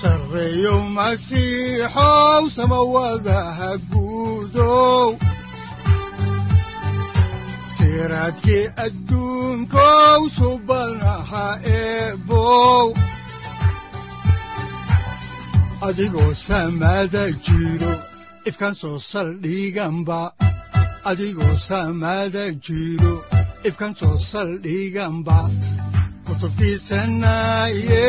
sareeyow 0.00 0.80
masiixow 0.96 2.42
samawadaha 2.56 3.70
guudow 3.90 5.08
siraadki 7.76 8.58
adduunkow 8.84 10.20
subanaha 10.38 11.46
eebow 11.78 12.86
adigoo 15.88 16.32
samaada 16.46 17.24
jiro 17.46 17.92
ifkan 18.48 18.74
soo 18.80 18.98
saldhiganba 19.10 20.20
adigoo 21.10 21.54
soo 24.00 24.16
saldhiganba 24.30 25.38
kutubtiisanaaye 26.26 28.04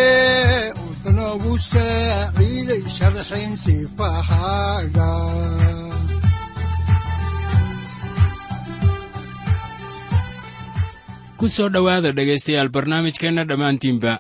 ku 11.40 11.46
soo 11.56 11.70
dhowaada 11.70 12.12
dhegaystayaal 12.18 12.70
barnaamijkeenna 12.76 13.44
dhammaantiinba. 13.50 14.14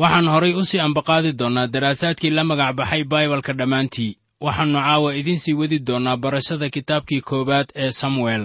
Waxaan 0.00 0.28
horay 0.34 0.52
u 0.54 0.62
sii 0.64 0.80
ambaqaadi 0.86 1.32
doonnaa 1.40 1.66
daraasaadkii 1.74 2.30
la 2.30 2.44
magac 2.44 2.72
baxay 2.78 3.04
baibalka 3.04 3.52
dhammaantii. 3.58 4.16
Waxaannu 4.40 4.78
caawa 4.86 5.14
idiin 5.20 5.38
sii 5.38 5.54
wadi 5.60 5.78
doonnaa 5.88 6.16
barashada 6.16 6.68
kitaabkii 6.70 7.20
koowaad 7.20 7.68
ee 7.74 7.90
samuel. 7.90 8.44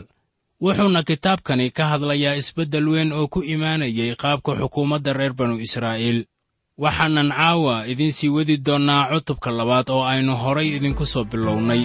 Wuxuuna 0.62 1.04
kitaabkani 1.04 1.70
ka 1.78 1.84
hadlayaa 1.92 2.36
isbeddel 2.42 2.88
weyn 2.90 3.12
oo 3.14 3.28
ku 3.28 3.40
imaanayay 3.44 4.16
qaabka 4.16 4.52
xukuumadda 4.60 5.14
reer 5.14 5.34
banu 5.34 5.56
israa'iil 5.66 6.20
waxaanan 6.84 7.30
caawa 7.32 7.76
idiin 7.92 8.12
sii 8.18 8.30
wadi 8.36 8.58
doonnaa 8.66 9.08
cutubka 9.12 9.50
labaad 9.52 9.88
oo 9.96 10.04
aynu 10.12 10.34
horay 10.44 10.68
idinku 10.78 11.06
soo 11.06 11.24
bilownay 11.32 11.82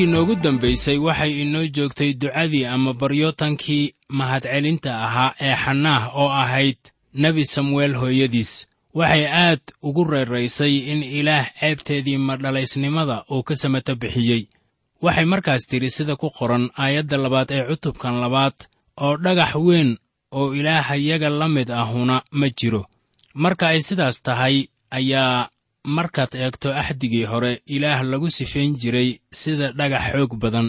markii 0.00 0.12
noogu 0.12 0.34
dambaysay 0.34 0.98
waxay 0.98 1.42
inoo 1.42 1.66
joogtay 1.66 2.14
ducadii 2.14 2.64
ama 2.64 2.92
baryootankii 2.94 3.92
mahadcelinta 4.08 5.04
ahaa 5.04 5.34
ee 5.40 5.54
xanaah 5.56 6.16
oo 6.16 6.28
ahayd 6.28 6.76
nebi 7.14 7.44
samuel 7.44 7.94
hooyadiis. 7.94 8.66
Waxay 8.94 9.26
aad 9.26 9.60
ugu 9.82 10.04
reeraysay 10.04 10.76
in 10.92 11.02
ilaah 11.02 11.46
ceebteedii 11.60 12.18
madhalaysnimada 12.18 13.24
uu 13.30 13.42
ka 13.42 13.56
samato 13.56 13.94
bixiyey. 13.96 14.48
Waxay 15.02 15.24
markaas 15.24 15.66
tidhi 15.68 15.90
sida 15.90 16.16
ku 16.16 16.30
qoran 16.30 16.70
aayadda 16.78 17.16
labaad 17.16 17.50
ee 17.50 17.64
cutubkan 17.68 18.20
labaad 18.20 18.56
oo 18.96 19.16
dhagax 19.16 19.54
weyn 19.54 19.98
oo 20.32 20.54
ilaahayaga 20.54 21.28
la 21.28 21.48
mid 21.48 21.70
ahuna 21.70 22.22
ma 22.30 22.48
jiro. 22.48 22.86
Marka 23.34 23.68
ay 23.68 23.80
sidaas 23.80 24.22
tahay 24.22 24.66
ayaa 24.90 25.48
markaad 25.84 26.34
eegto 26.34 26.68
axdigii 26.74 27.24
hore 27.24 27.62
ilaah 27.66 28.02
lagu 28.04 28.28
sifayn 28.30 28.76
jiray 28.80 29.18
sida 29.32 29.72
dhagax 29.72 30.04
xoog 30.12 30.32
badan 30.42 30.68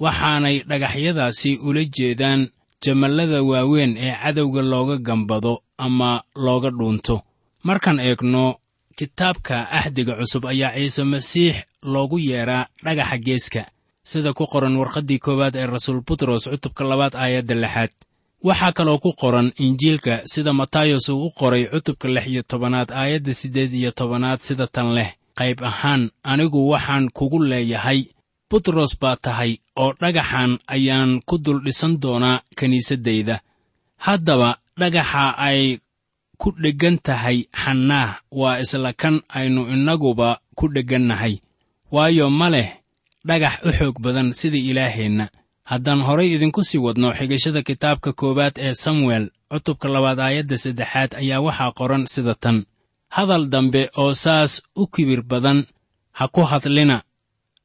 waxaanay 0.00 0.56
dhagaxyadaasi 0.68 1.50
ula 1.68 1.84
jeedaan 1.96 2.48
jamallada 2.84 3.42
waaweyn 3.42 3.96
ee 3.98 4.14
cadowga 4.22 4.62
looga 4.62 4.96
gambado 4.98 5.62
ama 5.78 6.22
looga 6.36 6.70
dhuunto. 6.70 7.22
Markaan 7.64 8.00
eegno 8.00 8.56
kitaabka 8.96 9.70
axdiga 9.70 10.14
cusub 10.16 10.46
ayaa 10.46 10.72
ciise 10.76 11.04
masiix 11.04 11.56
loogu 11.82 12.18
yeedhaa 12.18 12.66
dhagaxa 12.84 13.18
geeska 13.18 13.62
sida 14.04 14.32
ku 14.32 14.46
qoran 14.46 14.76
warqaddii 14.80 15.18
koowaad 15.18 15.54
ee 15.56 15.66
rasuul 15.66 16.00
butros 16.06 16.48
cutubka 16.50 16.84
labaad 16.84 17.14
aayadda 17.14 17.54
lixaad 17.54 17.92
waxaa 18.42 18.72
kaloo 18.72 18.98
ku 18.98 19.12
qoran 19.12 19.52
injiilka 19.58 20.22
sida 20.32 20.52
matayos 20.52 21.08
uu 21.08 21.26
u 21.26 21.30
qoray 21.38 21.64
cutubka 21.72 22.08
lix 22.08 22.26
iyo 22.26 22.42
tobanaad 22.42 22.90
aayadda 22.92 23.34
siddeed 23.34 23.74
iyo 23.74 23.90
tobanaad 23.90 24.38
sida 24.40 24.66
tan 24.66 24.92
leh. 24.94 25.12
Qayb 25.38 25.62
ahaan 25.64 26.10
anigu 26.22 26.68
waxaan 26.70 27.10
kugu 27.10 27.38
leeyahay 27.44 28.00
butros 28.50 28.92
baa 29.00 29.16
tahay 29.16 29.52
oo 29.76 29.92
dhagaxan 30.00 30.58
ayaan 30.66 31.20
ku 31.28 31.38
dul 31.38 31.60
dhisan 31.64 32.00
doonaa 32.02 32.40
kiniisaddayda 32.58 33.40
haddaba 33.96 34.58
dhagaxa 34.80 35.24
ay 35.48 35.78
ku 36.40 36.48
dheggan 36.62 36.96
tahay 37.06 37.38
xannaah 37.62 38.10
waa 38.40 38.58
isla 38.64 38.92
kan 38.92 39.16
aynu 39.28 39.62
innaguba 39.74 40.40
ku 40.58 40.68
dheggannahay 40.74 41.34
waayo 41.92 42.30
ma 42.30 42.48
leh 42.54 42.68
dhagax 43.28 43.54
u 43.66 43.70
xoog 43.78 43.96
badan 44.04 44.28
sida 44.38 44.56
ilaaheenna 44.70 45.28
haddaan 45.70 46.00
horay 46.06 46.28
idinku 46.34 46.60
sii 46.68 46.78
wadno 46.86 47.08
xigashada 47.18 47.60
kitaabka 47.68 48.10
koowaad 48.20 48.54
ee 48.66 48.74
samuel 48.84 49.24
cutubka 49.50 49.86
labaad 49.94 50.20
aayadda 50.26 50.56
saddexaad 50.64 51.10
ayaa 51.22 51.40
waxaa 51.46 51.72
qoran 51.78 52.04
sida 52.14 52.34
tan. 52.42 52.58
Hadal 53.16 53.44
dambe 53.52 53.82
oo 54.02 54.12
saas 54.24 54.52
u 54.80 54.86
kibir 54.94 55.22
badan 55.30 55.58
ha 56.18 56.24
ku 56.34 56.40
hadlina. 56.50 56.96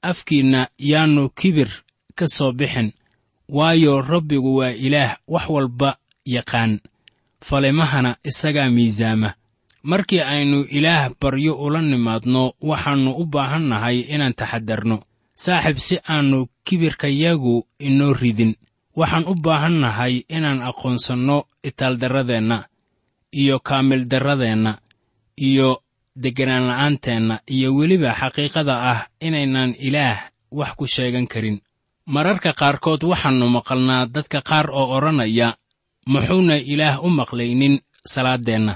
Afkiinna 0.09 0.61
yaannu 0.91 1.23
kibir 1.40 1.69
ka 2.17 2.26
soo 2.35 2.52
bixin 2.59 2.90
waayo 3.58 3.93
rabbigu 4.11 4.52
waa 4.59 4.70
ilaah 4.85 5.14
wax 5.34 5.46
walba 5.55 5.90
yaqaan. 6.35 6.72
Falimahana 7.47 8.11
isagaa 8.29 8.70
miisaama. 8.76 9.29
Markii 9.84 10.20
aynu 10.34 10.59
ilaah 10.78 11.09
baryo 11.22 11.53
ula 11.66 11.81
nimaadno 11.81 12.43
waxaannu 12.70 13.11
u 13.22 13.23
baahan 13.34 13.66
nahay 13.72 13.97
inaan 14.14 14.34
taxadarno 14.40 14.97
saaxib 15.43 15.78
si 15.88 15.96
aannu 16.14 16.40
kibirkayagu 16.66 17.55
inoo 17.88 18.14
ridin. 18.22 18.53
Waxaan 18.99 19.26
u 19.32 19.34
baahan 19.46 19.76
nahay 19.84 20.14
inaan 20.35 20.61
aqoonsanno 20.70 21.38
itaaldarradeenna 21.67 22.58
iyo 23.41 23.55
kaamildarradeenna 23.67 24.72
iyo 25.47 25.70
degganaanla'aanteenna 26.23 27.35
iyo 27.55 27.70
weliba 27.78 28.11
xaqiiqada 28.20 28.76
ah 28.91 28.99
inaynaan 29.28 29.72
ilaah 29.88 30.17
wax 30.59 30.72
ku 30.78 30.85
sheegan 30.93 31.28
karin. 31.34 31.58
Mararka 32.14 32.52
qaarkood 32.59 33.02
waxaannu 33.11 33.47
maqalnaa 33.58 34.05
dadka 34.16 34.40
qaar 34.49 34.67
oo 34.79 34.85
odhanaya 34.97 35.47
muxuuna 36.11 36.55
ilaah 36.73 36.96
u 37.05 37.09
maqlaynin 37.20 37.76
salaaddeenna 38.14 38.73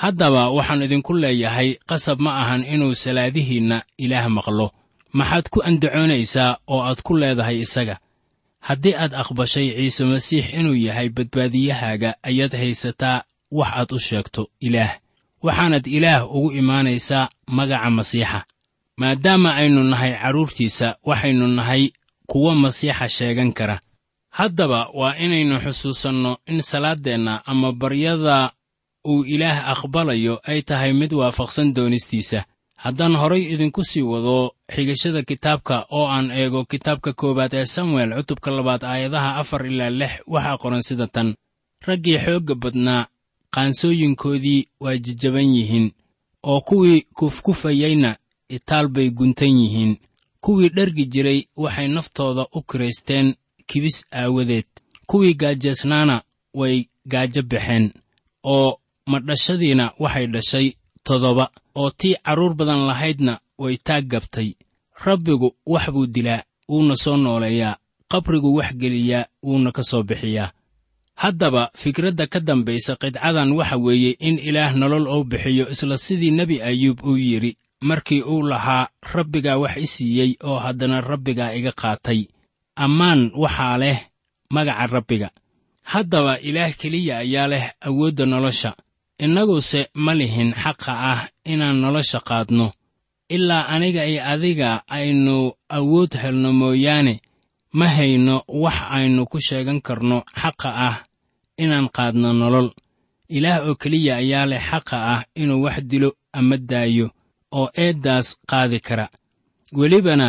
haddaba 0.00 0.42
waxaan 0.56 0.82
idinku 0.86 1.12
leeyahay 1.22 1.68
qasab 1.88 2.18
ma 2.24 2.30
ahan 2.42 2.62
inuu 2.72 2.94
salaadihiinna 3.04 3.78
ilaah 4.04 4.26
maqlo 4.36 4.66
maxaad 5.12 5.46
ku 5.52 5.58
andacoonaysaa 5.68 6.56
oo 6.72 6.80
aad 6.88 7.00
ku 7.02 7.16
leedahay 7.16 7.58
isaga. 7.66 7.96
Haddii 8.60 8.94
aad 8.94 9.12
aqbashay 9.14 9.68
ciise 9.76 10.04
masiix 10.04 10.44
inuu 10.58 10.74
yahay 10.86 11.08
badbaadiyahaaga 11.08 12.10
ayaad 12.22 12.52
haysataa 12.60 13.24
wax 13.50 13.70
aad 13.80 13.92
u 13.92 13.98
sheegto 13.98 14.42
ilaah. 14.60 14.92
Waxaanad 15.42 15.86
ilaah 15.86 16.22
ugu 16.36 16.52
imaanaysaa 16.52 17.28
magaca 17.46 17.90
masiixa. 17.90 18.40
Maadaama 18.96 19.54
aynu 19.54 19.82
nahay 19.84 20.12
carruurtiisa 20.22 20.96
waxaynu 21.08 21.46
nahay 21.48 21.90
kuwo 22.26 22.54
masiixa 22.54 23.08
sheegan 23.08 23.52
kara. 23.52 23.80
Haddaba 24.30 24.88
waa 24.94 25.14
inaynu 25.24 25.60
xusuusanno 25.64 26.32
in 26.46 26.60
salaaddeenna 26.62 27.42
ama 27.46 27.72
baryada 27.72 28.52
uu 29.06 29.24
ilaah 29.24 29.68
aqbalayo 29.72 30.40
ay 30.44 30.62
tahay 30.62 30.92
mid 30.92 31.12
waafaqsan 31.12 31.72
doonistiisa 31.74 32.44
haddaan 32.84 33.14
horay 33.20 33.42
idinku 33.54 33.82
sii 33.90 34.02
wado 34.12 34.36
xigashada 34.74 35.22
kitaabka 35.22 35.76
oo 35.98 36.06
aan 36.14 36.30
eego 36.40 36.60
kitaabka 36.64 37.10
koowaad 37.20 37.52
ee 37.54 37.64
samuel 37.74 38.10
cutubka 38.16 38.50
labaad 38.56 38.82
aayadaha 38.84 39.30
afar 39.40 39.62
ilaa 39.70 39.90
lix 40.00 40.12
waxaa 40.32 40.56
qoran 40.62 40.82
sida 40.88 41.06
tan. 41.14 41.28
Raggii 41.86 42.18
xoogga 42.24 42.54
badnaa 42.62 43.02
qaansooyinkoodii 43.54 44.66
waa 44.80 44.96
jajaban 45.04 45.48
yihiin 45.56 45.86
oo 46.50 46.60
kuwii 46.60 47.00
kufkufayeyna 47.18 48.16
itaal 48.48 48.88
bay 48.88 49.10
guntan 49.10 49.54
yihiin. 49.60 49.96
Kuwii 50.40 50.68
dhergi 50.68 51.04
jiray 51.12 51.40
waxay 51.56 51.88
naftooda 51.88 52.46
u 52.52 52.62
kiraysteen 52.62 53.34
kibis 53.66 54.04
aawadeed. 54.12 54.66
Kuwii 55.06 55.34
gaajeesnaana 55.34 56.22
way 56.54 56.84
gaajo 57.06 57.42
baxeen 57.42 57.92
oo 58.44 58.78
madhashadiina 59.06 59.92
waxay 59.98 60.26
dhashay 60.26 60.72
toddoba 61.04 61.50
oo 61.74 61.90
tii 61.90 62.14
carruur 62.24 62.54
badan 62.54 62.86
lahaydna 62.86 63.40
way 63.58 63.76
taag 63.86 64.04
gabtay. 64.12 64.54
Rabbigu 65.04 65.48
wax 65.66 65.90
buu 65.90 66.06
dilaa 66.06 66.42
wuuna 66.68 66.96
soo 66.96 67.16
nooleeyaa. 67.16 67.76
Qabrigu 68.10 68.54
wax 68.58 68.70
geliyaa 68.80 69.24
wuuna 69.42 69.72
ka 69.72 69.82
soo 69.82 70.02
bixiyaa. 70.02 70.50
Haddaba 71.14 71.70
fikradda 71.76 72.26
ka 72.26 72.40
dambaysa 72.40 72.96
qidcadan 72.96 73.52
waxa 73.52 73.76
weeye 73.76 74.16
in 74.18 74.38
ilaah 74.38 74.72
nolol 74.74 75.06
uu 75.08 75.24
bixiyo 75.24 75.70
isla 75.70 75.96
sidii 75.98 76.30
nebi 76.30 76.62
ayuub 76.62 76.98
uu 77.04 77.16
yidhi 77.16 77.56
markii 77.80 78.22
uu 78.22 78.42
lahaa 78.42 78.88
rabbigaa 79.12 79.56
wax 79.62 79.76
i 79.76 79.86
siiyey 79.86 80.32
oo 80.44 80.56
haddana 80.58 81.00
rabbigaa 81.00 81.52
iga 81.54 81.72
qaatay. 81.72 82.20
Ammaan 82.76 83.30
waxaa 83.34 83.78
leh 83.78 83.98
magaca 84.50 84.86
rabbiga. 84.86 85.28
Haddaba 85.82 86.38
ilaah 86.40 86.72
keliya 86.80 87.18
ayaa 87.18 87.46
leh 87.52 87.64
awoodda 87.80 88.26
nolosha 88.26 88.76
innaguse 89.24 89.80
ma 90.04 90.12
lihin 90.18 90.50
xaqa 90.62 90.92
ah 91.12 91.20
inaan 91.52 91.78
nolosha 91.82 92.20
qaadno. 92.28 92.66
Ilaa 93.28 93.68
aniga 93.74 94.02
iyo 94.10 94.22
adiga 94.32 94.70
aynu 94.88 95.52
awood 95.68 96.12
helno 96.22 96.50
mooyaane 96.60 97.14
ma 97.78 97.86
hayno 97.96 98.36
wax 98.48 98.78
aynu 98.96 99.22
ku 99.30 99.38
sheegan 99.46 99.80
karno 99.86 100.18
xaqa 100.40 100.70
ah 100.88 100.96
inaan 101.62 101.88
qaadno 101.96 102.32
nolol. 102.40 102.68
Ilaah 103.36 103.58
oo 103.68 103.74
keliya 103.80 104.16
ayaa 104.22 104.46
leh 104.50 104.62
xaqa 104.70 104.96
ah 105.14 105.20
inuu 105.40 105.62
wax 105.64 105.76
dilo 105.90 106.10
ama 106.38 106.56
daayo 106.70 107.06
oo 107.58 107.68
eeddaas 107.84 108.26
qaadi 108.50 108.80
kara. 108.86 109.06
Welibana 109.78 110.28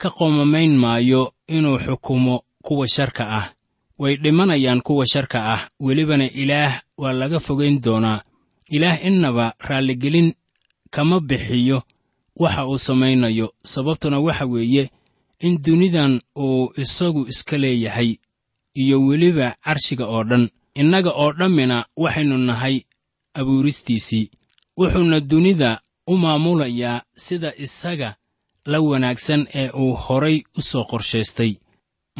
ka 0.00 0.08
qoomamayn 0.16 0.72
maayo 0.82 1.22
inuu 1.56 1.78
xukumo 1.84 2.36
kuwa 2.62 2.86
sharka 2.88 3.24
ah. 3.40 3.46
Way 3.98 4.16
dhimanayaan 4.22 4.80
kuwa 4.86 5.04
sharka 5.12 5.38
ah. 5.54 5.60
Welibana 5.80 6.24
ilaah 6.42 6.80
waa 6.98 7.12
laga 7.12 7.38
fogayn 7.40 7.80
doonaa 7.84 8.22
ilaah 8.76 8.98
innaba 9.08 9.46
raalligelin 9.68 10.34
kama 10.90 11.20
bixiyo 11.20 11.82
waxa 12.42 12.66
uu 12.66 12.78
samaynayo 12.78 13.46
sababtuna 13.64 14.18
waxa 14.26 14.46
weeye 14.46 14.90
in 15.46 15.62
dunidan 15.64 16.20
uu 16.38 16.70
isagu 16.82 17.26
iska 17.32 17.56
leeyahay 17.62 18.10
iyo 18.74 18.96
weliba 19.06 19.56
carshiga 19.64 20.06
oo 20.06 20.24
dhan. 20.24 20.44
Innaga 20.74 21.10
oo 21.22 21.32
dhammina 21.38 21.76
waxaynu 21.96 22.38
nahay 22.38 22.76
abuuristiisii 23.34 24.30
wuxuuna 24.78 25.20
dunida 25.20 25.80
u 26.06 26.16
maamulayaa 26.16 27.02
sida 27.16 27.52
isaga 27.56 28.14
la 28.66 28.80
wanaagsan 28.80 29.46
ee 29.54 29.70
uu 29.82 29.92
horay 30.04 30.42
u 30.58 30.62
soo 30.62 30.84
qorshaystay 30.90 31.52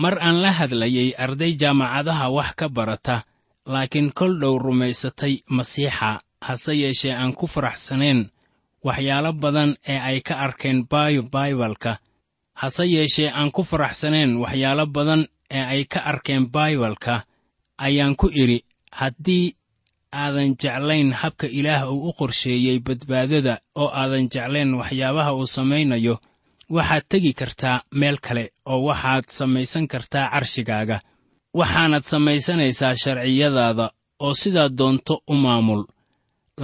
mar 0.02 0.14
aan 0.26 0.36
la 0.44 0.50
hadlayay 0.58 1.10
arday 1.24 1.52
jaamacadaha 1.60 2.26
wax 2.36 2.50
ka 2.58 2.66
barata 2.68 3.16
laakiin 3.72 4.10
kol 4.18 4.32
dhow 4.40 4.54
rumaysatay 4.58 5.34
masiixa 5.56 6.10
hase 6.46 6.72
yeeshee 6.82 7.14
aan 7.14 7.32
ku 7.38 7.46
faraxsanayn 7.46 8.20
waxyaalo 8.86 9.32
badan 9.32 9.70
ee 9.88 9.98
ay 10.08 10.18
ka 10.20 10.34
arkeen 10.44 10.86
baayo 10.90 11.22
baibalka 11.32 11.98
hase 12.60 12.84
yeeshee 12.94 13.30
aan 13.38 13.50
ku 13.50 13.62
faraxsanayn 13.70 14.36
waxyaalo 14.42 14.86
badan 14.86 15.22
ee 15.50 15.64
ay 15.72 15.82
ka 15.92 16.00
arkeen 16.10 16.44
baibalka 16.54 17.14
ayaan 17.86 18.14
ku 18.16 18.26
idhi 18.42 18.58
haddii 19.00 19.54
aadan 20.12 20.56
jeclayn 20.62 21.12
habka 21.20 21.46
ilaah 21.58 21.82
uu 21.92 22.08
u 22.08 22.12
qorsheeyey 22.18 22.78
badbaadada 22.86 23.54
oo 23.80 23.90
aadan 24.00 24.28
jeclayn 24.32 24.70
waxyaabaha 24.80 25.30
uu 25.38 25.46
samaynayo 25.46 26.14
waxaad 26.70 27.04
tegi 27.08 27.32
kartaa 27.40 27.82
meel 28.00 28.16
kale 28.26 28.44
oo 28.66 28.80
waxaad 28.88 29.24
samaysan 29.38 29.86
kartaa 29.92 30.30
carshigaaga. 30.32 30.98
Waxaanad 31.58 32.04
samaysanaysaa 32.12 32.94
sharciyadaada 33.02 33.86
oo 34.24 34.34
sidaad 34.40 34.72
doonto 34.78 35.14
u 35.32 35.34
maamul 35.34 35.82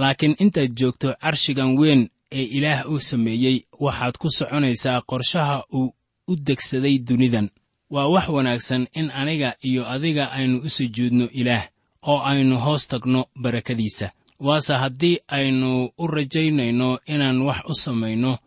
laakiin 0.01 0.35
intaad 0.43 0.71
joogto 0.79 1.09
carshigan 1.21 1.71
weyn 1.79 2.01
ee 2.31 2.43
ilaah 2.57 2.79
uu 2.91 2.99
sameeyey 2.99 3.57
waxaad 3.79 4.15
ku 4.21 4.27
soconaysaa 4.37 5.01
qorshaha 5.09 5.57
uu 5.73 5.93
u 6.27 6.33
degsaday 6.47 6.95
dunidan. 7.07 7.49
Waa 7.89 8.07
wax 8.13 8.27
wanaagsan 8.29 8.87
in 8.99 9.11
aniga 9.11 9.49
iyo 9.63 9.83
adiga 9.89 10.31
aynu 10.31 10.57
u 10.65 10.69
sujuudno 10.69 11.25
ilaah 11.31 11.63
oo 12.07 12.19
aynu 12.31 12.55
hoos 12.65 12.87
tagno 12.87 13.25
barakadiisa. 13.41 14.11
Waase 14.39 14.73
haddii 14.73 15.17
aynu 15.27 15.89
u 15.97 16.07
rajaynayno 16.07 16.99
inaan 17.05 17.41
wax 17.41 17.57
u 17.69 17.73
samayno 17.73 18.37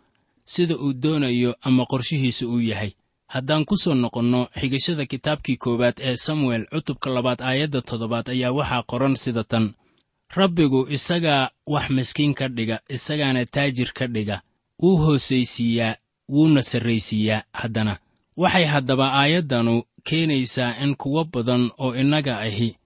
sida 0.44 0.74
uu 0.76 0.92
doonayo 0.92 1.54
ama 1.60 1.86
qorshihiisu 1.86 2.44
uu 2.52 2.60
yahay. 2.60 2.90
Haddaan 3.26 3.64
ku 3.64 3.76
soo 3.76 3.94
noqonno 3.94 4.48
xigashada 4.60 5.06
kitaabkii 5.06 5.56
koowaad 5.56 5.96
ee 6.00 6.16
samuel 6.16 6.66
cutubka 6.74 7.10
labaad 7.10 7.40
aayadda 7.42 7.80
toddobaad 7.82 8.28
ayaa 8.30 8.52
waxaa 8.52 8.82
qoran 8.90 9.16
sida 9.16 9.44
tan 9.44 9.74
rabbigu 10.36 10.86
isagaa 10.90 11.50
wax 11.66 11.90
miskiin 11.90 12.34
ka 12.34 12.48
dhiga 12.48 12.80
isagaana 12.88 13.46
taajir 13.46 13.92
ka 13.92 14.06
dhiga 14.06 14.42
wuu 14.82 14.96
hoosaysiiyaa 14.96 15.96
wuuna 16.28 16.62
sarraysiiyaa 16.62 17.42
haddana. 17.52 17.98
Waxay 18.36 18.64
haddaba 18.64 19.12
aayaddanu 19.12 19.82
keenaysaa 20.04 20.76
in 20.84 20.94
kuwo 20.96 21.24
badan 21.24 21.70
oo 21.78 21.94
innaga 21.94 22.38
ahi 22.40 22.76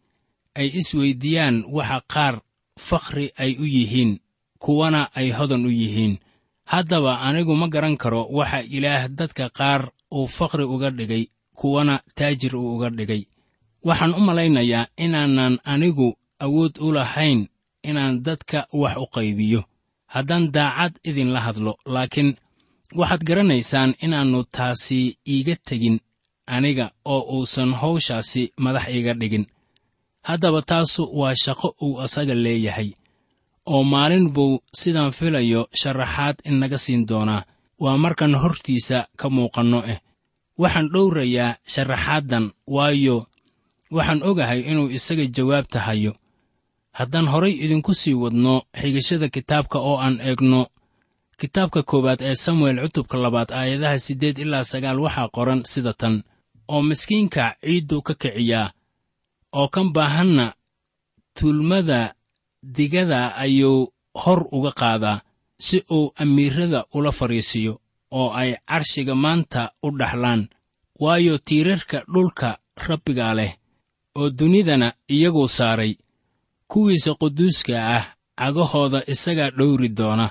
ay 0.54 0.66
isweyddiiyaan 0.80 1.64
waxa 1.68 2.00
qaar 2.12 2.34
fakhri 2.78 3.32
ay 3.36 3.56
u 3.60 3.64
yihiin 3.66 4.18
kuwana 4.58 5.08
ay 5.14 5.30
hodan 5.30 5.66
u 5.66 5.70
yihiin. 5.70 6.18
Haddaba 6.64 7.20
anigu 7.20 7.54
ma 7.56 7.68
garan 7.68 7.96
karo 7.96 8.26
waxa 8.30 8.60
ilaah 8.62 9.08
dadka 9.08 9.48
qaar 9.50 9.90
uu 10.14 10.26
fakhri 10.26 10.64
uga 10.64 10.90
dhigay 10.90 11.24
kuwana 11.54 12.00
taajir 12.14 12.56
uu 12.56 12.74
uga 12.76 12.90
dhigay. 12.90 13.22
Waxaan 13.84 14.14
u 14.14 14.20
malaynayaa 14.20 14.86
inaanan 14.96 15.58
anigu 15.64 16.14
awood 16.44 16.74
u 16.80 16.92
lahayn 16.96 17.40
inaan 17.88 18.14
dadka 18.26 18.58
wax 18.80 18.96
u 18.96 19.06
qaybiyo. 19.14 19.60
Haddaan 20.14 20.44
daacad 20.54 20.94
idinla 21.08 21.40
hadlo 21.46 21.72
laakiin 21.94 22.30
waxaad 22.98 23.22
garanaysaan 23.28 23.90
inaannu 24.04 24.40
taasi 24.56 25.00
iiga 25.34 25.56
tegin 25.66 25.96
aniga 26.54 26.86
oo 27.12 27.22
uusan 27.36 27.70
hawshaasi 27.80 28.42
madax 28.64 28.86
iiga 28.94 29.12
dhigin. 29.20 29.44
Haddaba 30.28 30.60
taasu 30.70 31.02
waa 31.20 31.34
shaqo 31.44 31.68
uu 31.84 32.00
asaga 32.04 32.34
leeyahay 32.44 32.90
oo 33.72 33.82
maalin 33.92 34.26
buu 34.34 34.54
sidaan 34.80 35.12
filayo 35.18 35.60
sharaxaad 35.80 36.36
inaga 36.50 36.78
siin 36.84 37.02
doonaa. 37.08 37.42
Waa 37.82 37.96
markaan 38.04 38.34
hortiisa 38.42 38.98
ka 39.20 39.26
muuqanno 39.36 39.80
eh. 39.92 39.98
Waxaan 40.62 40.88
dhowrayaa 40.92 41.56
sharaxaaddan 41.72 42.44
waayo 42.74 43.16
waxaan 43.96 44.20
ogahay 44.28 44.60
inuu 44.70 44.88
isaga 44.96 45.24
jawaabta 45.36 45.78
hayo 45.86 46.12
haddaan 46.98 47.26
horay 47.32 47.54
idinku 47.64 47.92
sii 48.00 48.14
wadno 48.22 48.54
xigashada 48.80 49.28
kitaabka 49.34 49.78
oo 49.88 49.96
aan 50.04 50.16
eegno 50.28 50.60
kitaabka 51.40 51.80
koowaad 51.90 52.20
ee 52.28 52.34
samuel 52.44 52.76
cutubka 52.84 53.16
labaad 53.24 53.50
aayadaha 53.58 53.98
siddeed 54.06 54.36
ilaa 54.44 54.64
sagaal 54.72 54.98
waxaa 55.04 55.28
qoran 55.36 55.60
sida 55.72 55.92
tan. 56.00 56.14
Oo 56.72 56.82
miskiinka 56.88 57.44
ciidduu 57.64 58.02
ka 58.06 58.14
kiciyaa 58.22 58.72
oo 59.58 59.68
kan 59.74 59.88
baahanna 59.96 60.46
tuulmada 61.36 62.00
digada 62.76 63.20
ayuu 63.44 63.78
hor 64.22 64.40
uga 64.56 64.72
qaadaa 64.80 65.22
si 65.66 65.76
uu 65.96 66.12
amiirrada 66.22 66.80
ula 66.96 67.12
fadhiisiyo 67.18 67.74
oo 68.18 68.28
ay 68.40 68.50
carshiga 68.68 69.14
maanta 69.24 69.62
u 69.86 69.88
dhaxlaan 69.98 70.42
waayo 71.02 71.34
tiirarka 71.46 71.98
dhulka 72.12 72.48
rabbigaa 72.86 73.34
leh 73.38 73.52
oo 74.18 74.30
dunidana 74.38 74.88
iyaguu 75.14 75.48
saaray 75.58 75.92
kuwiisa 76.72 77.14
quduuska 77.20 77.74
ah 77.96 78.04
cagahooda 78.38 78.98
isagaa 79.12 79.50
dhowri 79.58 79.88
doona 79.88 80.26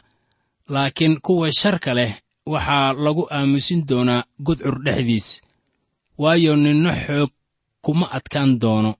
laakiin 0.74 1.20
kuwa 1.26 1.52
sharka 1.60 1.94
leh 1.94 2.14
waxaa 2.46 2.94
lagu 2.94 3.24
aamusin 3.32 3.86
doonaa 3.90 4.24
gudcur 4.46 4.76
dhexdiis 4.86 5.28
waayo 6.22 6.56
ninno 6.56 6.92
xoog 7.06 7.30
kuma 7.82 8.06
adkaan 8.18 8.60
doono. 8.62 8.92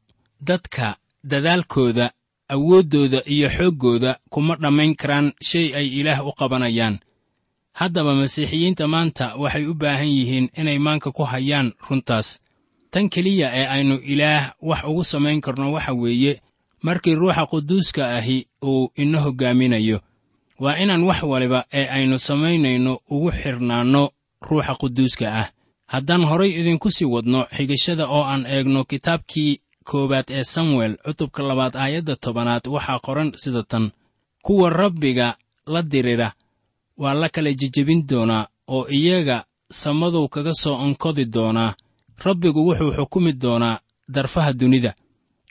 Dadka 0.48 0.98
dadaalkooda 1.24 2.12
awooddooda 2.54 3.20
iyo 3.26 3.50
xooggooda 3.50 4.12
kuma 4.30 4.56
dhammayn 4.56 4.96
karaan 4.96 5.34
shay 5.50 5.68
ay 5.76 5.88
ilaah 6.00 6.26
u 6.28 6.32
qabanayaan. 6.40 7.00
Haddaba 7.80 8.14
masiixiyiinta 8.16 8.88
maanta 8.88 9.26
waxay 9.42 9.66
u 9.66 9.74
baahan 9.74 10.08
yihiin 10.18 10.48
inay 10.60 10.80
maanka 10.86 11.12
ku 11.12 11.24
hayaan 11.24 11.74
runtaas. 11.90 12.40
Tan 12.92 13.10
keliya 13.10 13.48
ee 13.60 13.66
aynu 13.76 13.96
ilaah 14.14 14.54
wax 14.62 14.82
ugu 14.90 15.04
samayn 15.04 15.42
karno 15.42 15.74
waxa 15.76 15.94
weeye 15.94 16.42
markii 16.82 17.16
ruuxa 17.16 17.46
quduuska 17.46 18.04
ahi 18.18 18.48
uu 18.64 18.92
ina 18.96 19.20
hoggaaminayo 19.22 20.00
waa 20.60 20.78
inaan 20.78 21.04
wax 21.04 21.24
waliba 21.24 21.66
ee 21.74 21.88
aynu 21.88 22.20
samaynayno 22.20 23.00
ugu 23.10 23.32
xidhnaanno 23.32 24.04
ruuxa 24.42 24.76
quduuska 24.76 25.28
ah. 25.42 25.50
Haddaan 25.88 26.26
horay 26.26 26.52
idinku 26.60 26.92
sii 26.92 27.06
wadno 27.06 27.40
xigashada 27.56 28.08
oo 28.08 28.24
aan 28.24 28.46
eegno 28.46 28.84
kitaabkii 28.84 29.60
koowaad 29.84 30.28
ee 30.30 30.44
samuel 30.44 30.98
cutubka 31.06 31.44
labaad 31.44 31.76
aayadda 31.76 32.16
tobanaad 32.16 32.68
waxaa 32.68 33.00
qoran 33.06 33.32
sida 33.36 33.64
tan 33.64 33.92
kuwa 34.42 34.70
rabbiga 34.70 35.36
la 35.68 35.82
dirira 35.82 36.34
waa 36.98 37.14
la 37.14 37.30
kala 37.30 37.54
jejebin 37.54 38.08
doonaa 38.10 38.48
oo 38.68 38.88
iyaga 38.90 39.44
samadow 39.72 40.28
kaga 40.28 40.54
soo 40.54 40.76
onkodi 40.76 41.26
doonaa. 41.26 41.74
Rabbigu 42.26 42.68
wuxuu 42.68 42.92
xukumi 42.98 43.34
doonaa 43.34 43.80
darfaha 44.10 44.54
dunida 44.54 44.94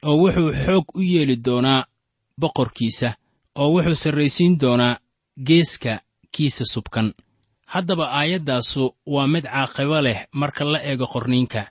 oo 0.08 0.16
wuxuu 0.22 0.52
xoog 0.64 0.84
u 0.94 1.00
yeeli 1.12 1.36
doonaa 1.46 1.84
boqorkiisa 2.40 3.08
oo 3.60 3.68
wuxuu 3.74 3.94
sarraysiin 4.02 4.54
doonaa 4.60 4.98
geeska 5.46 5.92
kiisa 6.34 6.64
subkan. 6.72 7.08
Haddaba 7.72 8.04
aayaddaasu 8.18 8.82
waa 9.06 9.26
mid 9.26 9.44
caaqibo 9.44 9.98
leh 10.06 10.18
marka 10.40 10.64
la 10.72 10.78
eego 10.90 11.06
qorniinka 11.06 11.62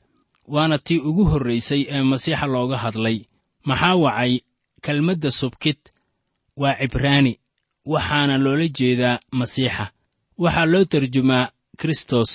waana 0.54 0.78
tii 0.86 1.00
ugu 1.10 1.24
horraysay 1.32 1.82
ee 1.90 2.04
masiixa 2.12 2.46
looga 2.54 2.78
hadlay. 2.84 3.18
Maxaa 3.68 3.96
wacay? 4.04 4.34
Kelmadda 4.86 5.32
subkid 5.32 5.78
waa 6.62 6.76
cibraani 6.80 7.34
waxaana 7.86 8.36
loola 8.44 8.68
jeedaa 8.78 9.20
masiixa. 9.40 9.86
Waxaa 10.38 10.66
loo 10.72 10.86
tarjumaa 10.92 11.52
kristos. 11.80 12.32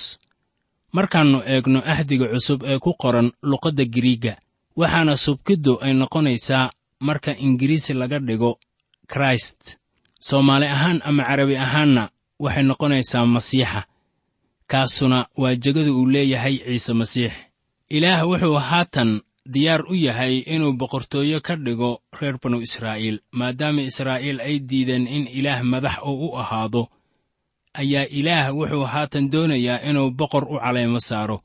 Markaannu 0.95 1.39
eegno 1.53 1.79
ahdiga 1.93 2.27
cusub 2.33 2.59
ee 2.63 2.79
ku 2.79 2.91
qoran 3.01 3.31
luqadda 3.49 3.83
giriigga 3.93 4.33
waxaana 4.79 5.13
subkiddu 5.25 5.73
ay 5.85 5.93
noqonaysaa 6.01 6.71
marka 7.07 7.31
ingiriisi 7.45 7.93
laga 7.93 8.19
dhigo 8.27 8.51
kraist 9.11 9.61
soomaali 10.27 10.65
ahaan 10.75 10.99
ama 11.09 11.23
carabi 11.29 11.55
ahaanna 11.65 12.03
waxay 12.43 12.63
noqonaysaa 12.69 13.25
masiixa. 13.35 13.81
Kaasuna 14.71 15.19
waa 15.37 15.55
jegada 15.63 15.91
uu 15.93 16.05
leeyahay 16.13 16.55
ciise 16.57 16.93
masiix. 16.93 17.31
Ilaah 17.89 18.21
wuxuu 18.29 18.57
haatan 18.69 19.21
diyaar 19.53 19.81
u 19.91 19.95
yahay 19.95 20.35
inuu 20.53 20.73
boqortooyo 20.79 21.37
ka 21.41 21.55
dhigo 21.55 22.01
reer 22.19 22.35
banu 22.41 22.57
israa'iil 22.67 23.17
maadaama 23.31 23.81
israa'iil 23.89 24.39
ay 24.47 24.55
diideen 24.69 25.07
in 25.07 25.27
ilaah 25.39 25.61
madax 25.63 25.97
uu 26.09 26.27
u 26.27 26.37
ahaado. 26.41 26.83
Ayaa 27.73 28.05
ilaah 28.19 28.47
wuxuu 28.57 28.83
haatan 28.93 29.29
doonayaa 29.31 29.79
inuu 29.89 30.11
boqor 30.19 30.43
u 30.53 30.55
caleemo 30.63 30.99
saaro 30.99 31.37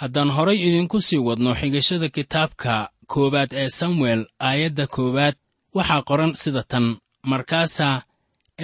haddaan 0.00 0.30
horay 0.36 0.58
idinku 0.68 0.98
sii 1.06 1.18
wadno 1.28 1.50
xigashada 1.60 2.08
kitaabka 2.16 2.74
koowaad 3.12 3.50
ee 3.62 3.68
samuel 3.78 4.20
aayadda 4.48 4.86
koowaad 4.94 5.34
waxaa 5.76 6.02
qoran 6.08 6.32
sida 6.42 6.62
tan. 6.70 6.86
Markaasaa 7.30 8.02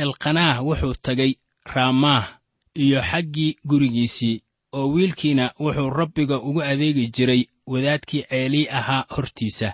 elkanaah 0.03 0.57
wuxuu 0.67 0.95
tegay 1.07 1.33
raamaah 1.75 2.25
iyo 2.85 3.01
xaggii 3.11 3.57
gurigiisii 3.69 4.37
oo 4.79 4.87
wiilkiina 4.95 5.45
wuxuu 5.65 5.91
rabbiga 5.91 6.37
ugu 6.49 6.61
adeegi 6.71 7.07
jiray 7.17 7.43
wadaadkii 7.73 8.23
ceelii 8.31 8.67
ahaa 8.79 9.05
hortiisa. 9.15 9.69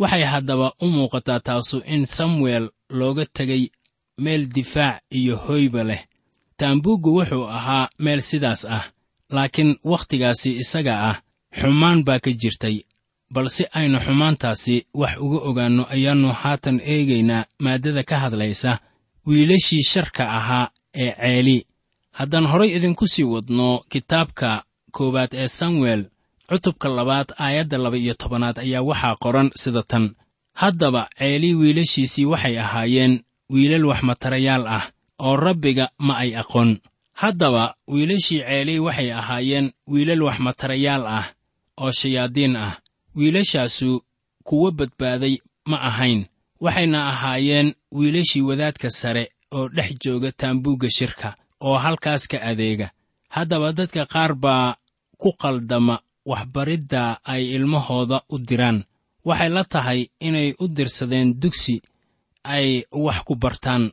Waxay 0.00 0.24
haddaba 0.32 0.72
u 0.80 0.86
muuqataa 0.94 1.40
taasu 1.40 1.78
in 1.94 2.06
samuel 2.06 2.64
looga 2.98 3.24
tegay 3.36 3.62
meel 4.18 4.46
difaac 4.54 5.02
iyo 5.10 5.36
hoyba 5.36 5.84
leh. 5.84 6.02
Taambuuggu 6.56 7.10
wuxuu 7.18 7.44
ahaa 7.58 7.88
meel 7.98 8.20
sidaas 8.20 8.64
ah 8.64 8.84
laakiin 9.34 9.76
wakhtigaasi 9.84 10.50
isaga 10.62 10.94
ah 11.10 11.16
xumaan 11.60 12.04
baa 12.06 12.18
ka 12.24 12.30
jirtay 12.40 12.76
balse 13.34 13.64
aynu 13.78 13.98
xumaantaasi 14.06 14.76
wax 15.00 15.14
uga 15.24 15.38
ogaanno 15.48 15.82
ayaannu 15.94 16.28
haatan 16.42 16.76
eegaynaa 16.92 17.44
maaddada 17.64 18.02
ka 18.10 18.16
hadlaysa 18.22 18.78
wiilashii 19.26 19.82
sharka 19.92 20.24
ahaa 20.38 20.70
ee 20.94 21.12
ceeli. 21.20 21.58
Haddaan 22.18 22.46
horay 22.52 22.70
idinku 22.76 23.06
sii 23.12 23.24
wadno 23.34 23.68
kitaabka 23.92 24.64
koowaad 24.96 25.32
ee 25.34 25.48
samuel 25.48 26.02
cutubka 26.48 26.88
labaad 26.88 27.28
aayadda 27.44 27.78
laba 27.78 27.96
iyo 27.96 28.14
tobanaad 28.14 28.58
ayaa 28.58 28.82
waxaa 28.82 29.16
qoran 29.22 29.50
sida 29.62 29.82
tan. 29.82 30.04
Haddaba 30.54 31.08
ceelii 31.18 31.54
wiilashiisii 31.60 32.24
waxay 32.32 32.58
ahaayeen 32.64 33.14
wiilal 33.52 33.84
waxmatarayaal 33.90 34.64
ah 34.66 34.84
oo 35.18 35.36
rabbiga 35.36 35.88
ma 36.06 36.14
ay 36.22 36.30
aqoon 36.42 36.70
haddaba 37.20 37.64
wiilashii 37.92 38.40
ceelii 38.48 38.78
waxay 38.86 39.10
ahaayeen 39.20 39.66
wiilal 39.92 40.22
waxmatarayaal 40.28 41.04
ah 41.18 41.26
oo 41.82 41.90
shayaadiin 42.00 42.56
ah. 42.56 42.74
Wiilashaasu 43.16 43.90
kuwo 44.44 44.68
badbaaday 44.78 45.34
ma 45.70 45.76
ahayn 45.90 46.20
waxayna 46.64 46.98
ahaayeen 47.12 47.68
wiilashii 47.98 48.42
wadaadka 48.48 48.90
sare 48.90 49.24
oo 49.56 49.68
dhex 49.76 49.90
jooga 50.04 50.32
taambuugga 50.32 50.88
shirka 50.96 51.28
oo 51.60 51.78
halkaas 51.84 52.28
ka 52.28 52.38
adeega. 52.50 52.90
Haddaba 53.34 53.72
dadka 53.72 54.02
qaar 54.12 54.32
baa 54.34 54.76
ku 55.20 55.32
qaldama 55.42 55.96
waxbaridda 56.30 57.02
ay 57.24 57.42
ilmahooda 57.56 58.18
u 58.28 58.38
diraan. 58.48 58.84
Waxay 59.24 59.48
la 59.56 59.64
tahay 59.64 60.00
inay 60.20 60.48
u 60.60 60.68
dirsadeen 60.76 61.28
dugsi 61.40 61.76
ay 62.44 62.84
wax 62.92 63.18
ku 63.26 63.34
bartaan 63.42 63.84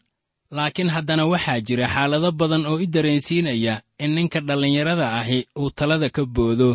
laakiin 0.56 0.90
haddana 0.96 1.24
waxaa 1.32 1.60
jira 1.68 1.88
xaalado 1.94 2.30
badan 2.40 2.64
oo 2.72 2.78
i 2.80 2.88
dareensiinaya 2.94 3.74
in 4.04 4.12
ninka 4.16 4.40
dhallinyarada 4.48 5.08
ahi 5.20 5.40
uu 5.62 5.70
talada 5.78 6.10
ka 6.16 6.24
boodo 6.36 6.70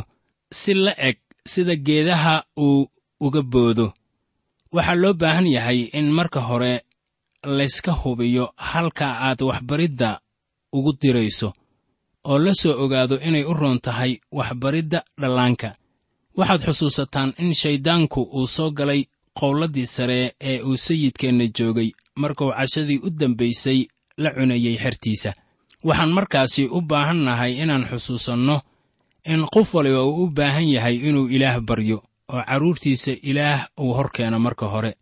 si 0.59 0.73
la 0.85 0.93
eg 1.09 1.17
sida 1.53 1.75
geedaha 1.87 2.35
uu 2.67 2.87
uga 3.27 3.43
boodo. 3.53 3.87
Waxaa 4.75 4.95
loo 5.03 5.15
baahan 5.21 5.47
yahay 5.57 5.81
in 5.99 6.07
marka 6.17 6.41
hore 6.49 6.75
layska 7.59 7.93
hubiyo 8.01 8.45
halka 8.57 9.07
aad 9.27 9.41
waxbaridda 9.49 10.11
ugu 10.77 10.93
dirayso 11.01 11.49
oo 12.31 12.39
la 12.45 12.53
soo 12.61 12.75
ogaado 12.85 13.17
inay 13.29 13.45
u 13.45 13.53
roon 13.61 13.79
tahay 13.87 14.13
waxbaridda 14.39 14.99
dhallaanka. 15.21 15.69
Waxaad 16.39 16.61
xusuusataan 16.67 17.31
in 17.43 17.55
shayddaanku 17.61 18.21
uu 18.39 18.47
soo 18.57 18.71
galay 18.79 19.03
qowladdii 19.41 19.87
sare 19.87 20.35
ee 20.41 20.61
uu 20.63 20.77
sayidkeenna 20.77 21.47
joogay 21.57 21.91
markuu 22.17 22.51
cashadii 22.59 23.01
u 23.07 23.11
dambaysay 23.11 23.81
la 24.23 24.31
cunayey 24.37 24.77
xertiisa. 24.83 25.33
Waxaan 25.85 26.13
markaasi 26.17 26.63
u 26.67 26.81
baahan 26.91 27.21
nahay 27.27 27.53
inaan 27.63 27.85
xusuusanno 27.91 28.57
in 29.33 29.45
qof 29.55 29.75
waliba 29.75 30.03
uu 30.05 30.25
u 30.25 30.31
baahan 30.31 30.69
yahay 30.75 30.97
inuu 31.09 31.29
ilaah 31.29 31.61
baryo 31.61 31.99
oo 32.33 32.43
carruurtiisa 32.49 33.13
ilaah 33.31 33.61
uu 33.81 33.93
hor 33.97 34.11
keeno 34.15 34.39
marka 34.39 34.67
hore. 34.67 34.93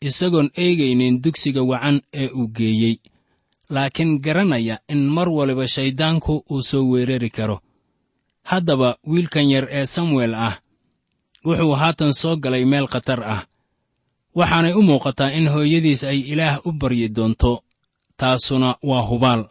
Isagoon 0.00 0.50
eegaynin 0.56 1.22
dugsiga 1.24 1.62
wacan 1.62 2.00
ee 2.12 2.28
uu 2.28 2.48
geeyey 2.56 2.96
laakiin 3.70 4.20
garanaya 4.24 4.78
in 4.88 5.08
mar 5.14 5.28
waliba 5.28 5.66
shayddaanku 5.74 6.44
uu 6.50 6.62
soo 6.62 6.84
weerari 6.90 7.30
karo. 7.30 7.60
Haddaba 8.42 8.96
wiilkan 9.06 9.50
yar 9.50 9.66
ee 9.70 9.86
samuel 9.86 10.34
ah 10.34 10.54
wuxuu 11.44 11.72
haatan 11.80 12.12
soo 12.12 12.36
galay 12.36 12.64
meel 12.64 12.86
khatar 12.92 13.20
ah 13.34 13.42
waxaanay 14.38 14.72
u 14.72 14.82
muuqataa 14.88 15.30
in 15.38 15.46
hooyadiis 15.54 16.02
ay 16.04 16.18
ilaah 16.32 16.56
u 16.66 16.72
baryi 16.72 17.08
doonto 17.16 17.52
taasuna 18.16 18.76
waa 18.82 19.02
hubaal. 19.10 19.42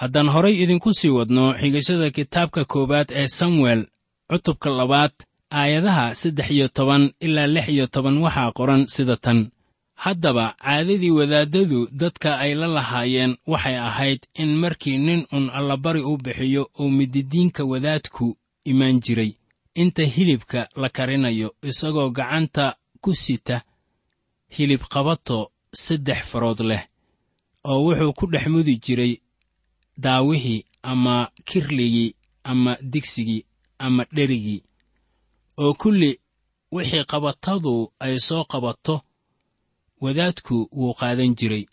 Haddaan 0.00 0.28
horay 0.34 0.54
idinku 0.62 0.90
sii 0.98 1.08
wadno 1.18 1.44
xigashada 1.60 2.10
kitaabka 2.16 2.64
koowaad 2.64 3.08
ee 3.20 3.28
samuel 3.28 3.80
cutubka 4.30 4.70
labaad 4.70 5.12
aayadaha 5.50 6.14
saddex 6.14 6.48
iyo 6.50 6.68
toban 6.68 7.12
ilaa 7.20 7.46
lix 7.46 7.68
iyo 7.68 7.86
toban 7.86 8.16
waxaa 8.24 8.52
qoran 8.58 8.86
sida 8.94 9.16
tan. 9.16 9.50
Haddaba 9.94 10.54
caadadii 10.64 11.10
wadaaddadu 11.18 11.88
dadka 12.00 12.38
ay 12.44 12.54
la 12.54 12.66
lahaayeen 12.66 13.36
waxay 13.46 13.76
ahayd 13.88 14.20
in 14.34 14.50
markii 14.62 14.98
nin 14.98 15.26
un 15.32 15.50
allabari 15.50 16.00
u 16.00 16.16
bixiyo 16.24 16.62
uu 16.80 16.90
mididiinka 16.90 17.64
wadaadku 17.64 18.36
imaan 18.64 19.00
jiray. 19.00 19.32
Inta 19.74 20.02
hilibka 20.14 20.68
la 20.76 20.88
karinayo 20.88 21.54
isagoo 21.62 22.10
gacanta 22.10 22.76
ku 23.00 23.14
sita 23.14 23.62
hilib 24.56 24.82
qabato 24.92 25.38
saddex 25.84 26.20
farood 26.30 26.60
leh 26.70 26.82
oo 27.70 27.78
wuxuu 27.86 28.12
ku 28.18 28.24
dhex 28.32 28.44
mudi 28.54 28.74
jiray 28.84 29.12
daawihii 30.04 30.60
ama 30.90 31.14
kirligii 31.48 32.14
ama 32.50 32.72
digsigii 32.92 33.42
ama 33.78 34.02
dherigii 34.16 34.60
oo 35.62 35.72
kulli 35.80 36.10
wixii 36.74 37.04
qabatadu 37.12 37.74
ay 38.04 38.14
soo 38.26 38.44
qabato 38.52 38.94
wadaadku 40.02 40.56
wuu 40.78 40.94
qaadan 41.00 41.32
jiray 41.38 41.64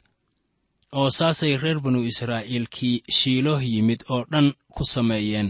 oo 0.98 1.09
saasay 1.17 1.53
reer 1.62 1.79
banu 1.83 2.00
israa'iilkii 2.12 2.95
shiilooh 3.17 3.62
yimid 3.71 4.01
oo 4.13 4.21
dhan 4.31 4.48
ku 4.75 4.83
sameeyeen 4.93 5.50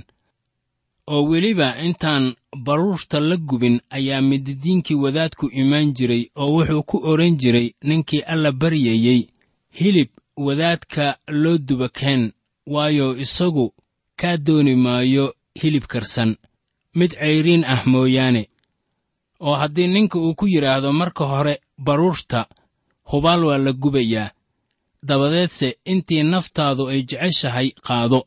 oo 1.13 1.21
weliba 1.31 1.67
intaan 1.87 2.25
baruurta 2.65 3.17
la 3.29 3.35
gubin 3.49 3.75
ayaa 3.97 4.21
mididiinkii 4.29 5.01
wadaadku 5.03 5.45
imaan 5.61 5.87
jiray 5.97 6.23
oo 6.41 6.49
wuxuu 6.55 6.83
ku 6.89 6.97
odhan 7.11 7.33
jiray 7.41 7.67
ninkii 7.87 8.21
alla 8.33 8.51
baryayey 8.61 9.21
hilib 9.79 10.09
wadaadka 10.45 11.05
loo 11.41 11.57
duba 11.67 11.87
keen 11.99 12.23
waayo 12.73 13.07
isagu 13.23 13.65
kaa 14.19 14.37
dooni 14.37 14.75
maayo 14.75 15.25
hilib 15.61 15.83
karsan. 15.91 16.31
Mid 16.95 17.11
cayriin 17.19 17.63
ah 17.73 17.81
mooyaane 17.91 18.43
oo 19.39 19.55
haddii 19.61 19.87
ninka 19.87 20.17
uu 20.19 20.35
ku 20.39 20.45
yidhaahdo 20.47 20.89
marka 20.93 21.23
hore 21.31 21.55
baruurta 21.85 22.39
hubaal 23.11 23.43
waa 23.47 23.57
la 23.65 23.71
gubayaa. 23.73 24.31
Dabadeedse 25.07 25.67
intii 25.91 26.23
naftaadu 26.23 26.83
ay 26.91 27.01
jeceshahay 27.09 27.69
qaado. 27.85 28.19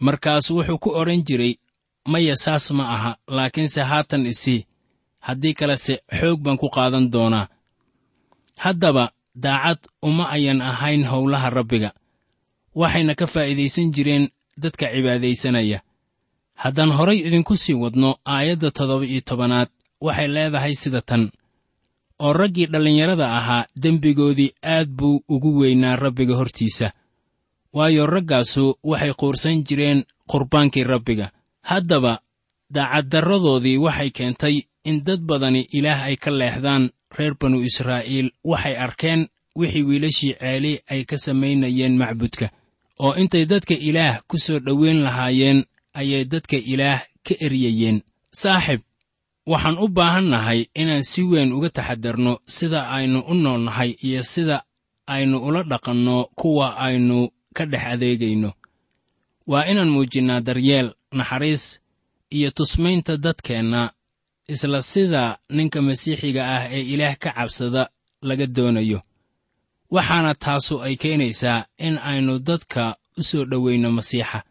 Markaas 0.00 0.50
wuxuu 0.50 0.78
ku 0.82 0.88
odhan 1.00 1.22
jiray 1.26 1.54
maya 2.12 2.34
saas 2.44 2.66
ma 2.76 2.84
aha 2.94 3.12
laakiinse 3.36 3.80
haatan 3.90 4.26
isii 4.32 4.60
haddii 5.26 5.54
kalese 5.58 5.94
xoog 6.18 6.38
baan 6.44 6.56
ku 6.62 6.68
qaadan 6.76 7.06
doonaa. 7.14 7.46
Haddaba 8.64 9.04
daacad 9.44 9.78
uma 10.08 10.24
ayan 10.36 10.60
ahayn 10.70 11.02
howlaha 11.10 11.48
rabbiga. 11.58 11.90
Waxayna 12.80 13.14
ka 13.20 13.26
faa'iidaysan 13.32 13.92
jireen 13.94 14.24
dadka 14.62 14.86
cibaadaysanaya. 14.94 15.78
Haddaan 16.62 16.90
horay 16.98 17.18
idinku 17.26 17.54
sii 17.62 17.74
wadno 17.82 18.10
aayadda 18.34 18.68
toddoba 18.76 19.04
iyo 19.06 19.20
tobanaad 19.28 19.68
waxay 20.06 20.28
leedahay 20.34 20.74
sida 20.82 21.00
tan. 21.08 21.22
Oo 22.24 22.32
raggii 22.40 22.66
dhallinyarada 22.72 23.26
ahaa 23.38 23.66
dembigoodii 23.82 24.50
aad 24.74 24.88
buu 24.98 25.22
ugu 25.28 25.50
weynaa 25.60 25.96
rabbiga 25.96 26.34
hortiisa. 26.40 26.88
Waayo 27.76 28.06
raggaasu 28.06 28.64
waxay 28.90 29.12
quursan 29.20 29.56
jireen 29.66 30.00
qurbaankii 30.30 30.84
rabbiga 30.92 31.26
haddaba 31.70 32.14
daacaddarradoodii 32.74 33.76
waxay 33.84 34.10
keentay 34.16 34.56
in 34.88 35.04
dad 35.06 35.20
badani 35.28 35.62
ilaah 35.76 36.00
ay 36.08 36.16
ka 36.16 36.30
leexdaan 36.30 36.84
reer 37.16 37.34
banu 37.40 37.58
israa'iil. 37.68 38.28
Waxay 38.50 38.76
arkeen 38.84 39.20
wixii 39.58 39.82
wiilashii 39.88 40.34
ceeli 40.40 40.72
ay 40.92 41.04
ka 41.04 41.16
samaynayeen 41.24 41.94
macbudka 42.00 42.46
oo 43.04 43.12
intay 43.20 43.44
dadka 43.50 43.74
ilaah 43.88 44.16
ku 44.28 44.36
soo 44.38 44.58
dhoweyn 44.66 45.00
lahaayeen 45.06 45.58
ayay 46.00 46.24
dadka 46.32 46.56
ilaah 46.72 47.00
ka 47.26 47.34
eryayeen. 47.46 47.98
Saaxib 48.40 48.80
waxaan 49.46 49.78
u 49.78 49.86
baahannahay 49.88 50.60
inaan 50.80 51.02
si 51.10 51.22
weyn 51.30 51.52
uga 51.56 51.70
taxadarno 51.76 52.32
sida 52.56 52.80
aynu 52.96 53.18
u 53.30 53.34
noolnahay 53.34 53.90
iyo 54.06 54.22
sida 54.22 54.56
aynu 55.06 55.36
ula 55.46 55.62
dhaqanno 55.70 56.16
kuwa 56.38 56.76
aynu 56.86 57.28
ka 57.56 57.64
dhex 57.70 57.84
adeegayno. 57.92 58.50
Waa 59.50 59.64
inaan 59.70 59.88
muujinnaa 59.94 60.40
daryeel 60.46 60.88
naxariis 61.12 61.80
iyo 62.30 62.50
tusmaynta 62.50 63.16
dadkeenna 63.16 63.92
isla 64.48 64.82
sida 64.82 65.38
ninka 65.50 65.82
masiixiga 65.82 66.42
ah 66.56 66.64
ee 66.72 66.82
ilaah 66.94 67.16
ka 67.18 67.30
cabsada 67.32 67.88
laga 68.22 68.46
doonayo. 68.46 69.00
Waxaana 69.90 70.34
taasu 70.34 70.82
ay 70.82 70.96
keenaysaa 70.96 71.64
in 71.78 71.98
aynu 71.98 72.38
dadka 72.38 72.96
u 73.18 73.22
soo 73.22 73.44
dhowayno 73.44 73.90
masiixa. 73.90 74.42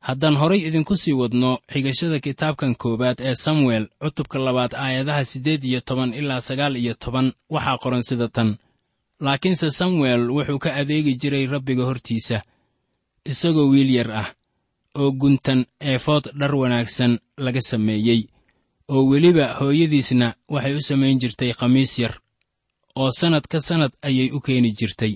Haddaan 0.00 0.36
horay 0.40 0.60
idinku 0.68 0.96
sii 0.96 1.12
wadno 1.12 1.58
xigashada 1.72 2.18
kitaabkan 2.20 2.74
koowaad 2.74 3.18
ee 3.20 3.34
samuel 3.34 3.84
cutubka 4.02 4.38
labaad 4.38 4.72
aayadaha 4.74 5.24
siddeed 5.24 5.64
iyo 5.64 5.80
toban 5.80 6.14
ilaa 6.14 6.40
sagaal 6.40 6.76
iyo 6.76 6.94
toban 6.94 7.32
waxaa 7.50 7.78
qoran 7.82 8.02
sida 8.02 8.28
tan. 8.28 8.56
Laakiinse 9.20 9.70
samuel 9.70 10.30
wuxuu 10.30 10.58
ka 10.58 10.70
adeegi 10.80 11.14
jiray 11.20 11.46
rabbiga 11.46 11.84
hortiisa 11.84 12.42
isagoo 13.24 13.68
wiil 13.72 13.90
yar 13.98 14.10
ah 14.12 14.28
oo 15.00 15.10
guntan 15.20 15.60
eefood 15.90 16.24
dhar 16.38 16.52
wanaagsan 16.60 17.12
laga 17.44 17.60
sameeyey 17.70 18.20
oo 18.94 19.02
weliba 19.10 19.46
hooyadiisna 19.58 20.28
waxay 20.54 20.74
u 20.78 20.82
samayn 20.88 21.18
jirtay 21.22 21.52
khamiis 21.58 21.92
yar 22.02 22.14
oo 23.00 23.10
sannad 23.18 23.44
ka 23.52 23.58
sannad 23.68 23.92
ayay 24.08 24.28
u 24.36 24.40
keeni 24.46 24.70
jirtay. 24.78 25.14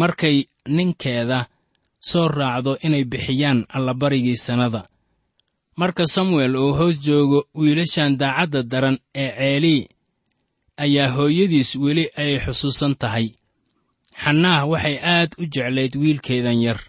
Markay 0.00 0.36
ninkeeda 0.76 1.38
soo 2.10 2.28
raacdo 2.28 2.72
inay 2.86 3.04
bixiyaan 3.04 3.60
allabarigii 3.76 4.36
sannada 4.46 4.82
marka 5.80 6.04
samuel 6.14 6.56
uu 6.56 6.72
hoos 6.78 6.96
joogo 7.06 7.40
wiilashan 7.54 8.16
daacadda 8.20 8.62
daran 8.72 8.98
ee 9.22 9.30
ceelii 9.38 9.88
ayaa 10.84 11.10
hooyadiis 11.16 11.70
weli 11.84 12.04
ay 12.22 12.32
xusuusan 12.44 12.94
tahay. 13.00 13.26
Xannaah 14.22 14.62
waxay 14.70 14.96
aad 15.14 15.30
u 15.38 15.44
jeclayd 15.54 15.94
wiilkeedan 16.02 16.58
yar 16.66 16.80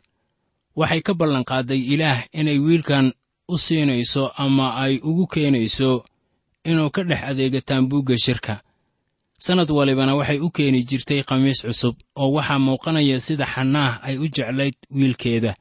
waxay 0.79 1.01
ka 1.05 1.13
ballanqaadday 1.19 1.81
ilaah 1.93 2.19
inay 2.39 2.59
wiilkan 2.65 3.05
u 3.47 3.57
siinayso 3.57 4.23
ama 4.43 4.67
ay 4.83 4.93
ugu 5.09 5.25
keenayso 5.33 6.05
inuu 6.69 6.89
ka 6.95 7.01
dhex 7.03 7.21
adeega 7.29 7.61
taambuugga 7.61 8.17
shirka. 8.17 8.61
Sannad 9.45 9.69
walibana 9.71 10.15
waxay 10.15 10.39
u 10.39 10.49
keeni 10.55 10.83
jirtay 10.89 11.21
khamiis 11.27 11.61
cusub 11.65 11.95
oo 12.21 12.31
waxaa 12.37 12.59
muuqanaya 12.65 13.19
sida 13.25 13.45
xannaah 13.53 13.93
ay 14.07 14.15
u 14.17 14.25
jeclayd 14.35 14.75
wiilkeeda. 14.97 15.51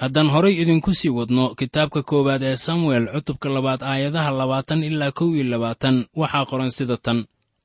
Haddaan 0.00 0.28
horay 0.34 0.54
idinku 0.62 0.90
sii 0.94 1.08
wadno 1.18 1.54
kitaabka 1.58 2.02
koowaad 2.02 2.42
ee 2.42 2.56
samuel 2.56 3.04
cutubka 3.14 3.48
labaad 3.48 3.82
aayadaha 3.82 4.30
labaatan 4.40 4.82
ilaa 4.88 5.12
kow 5.18 5.28
iyo 5.36 5.44
labaatan 5.52 5.96
waxaa 6.20 6.44
qoran 6.50 6.70
sida 6.70 6.96
tan. 6.96 7.18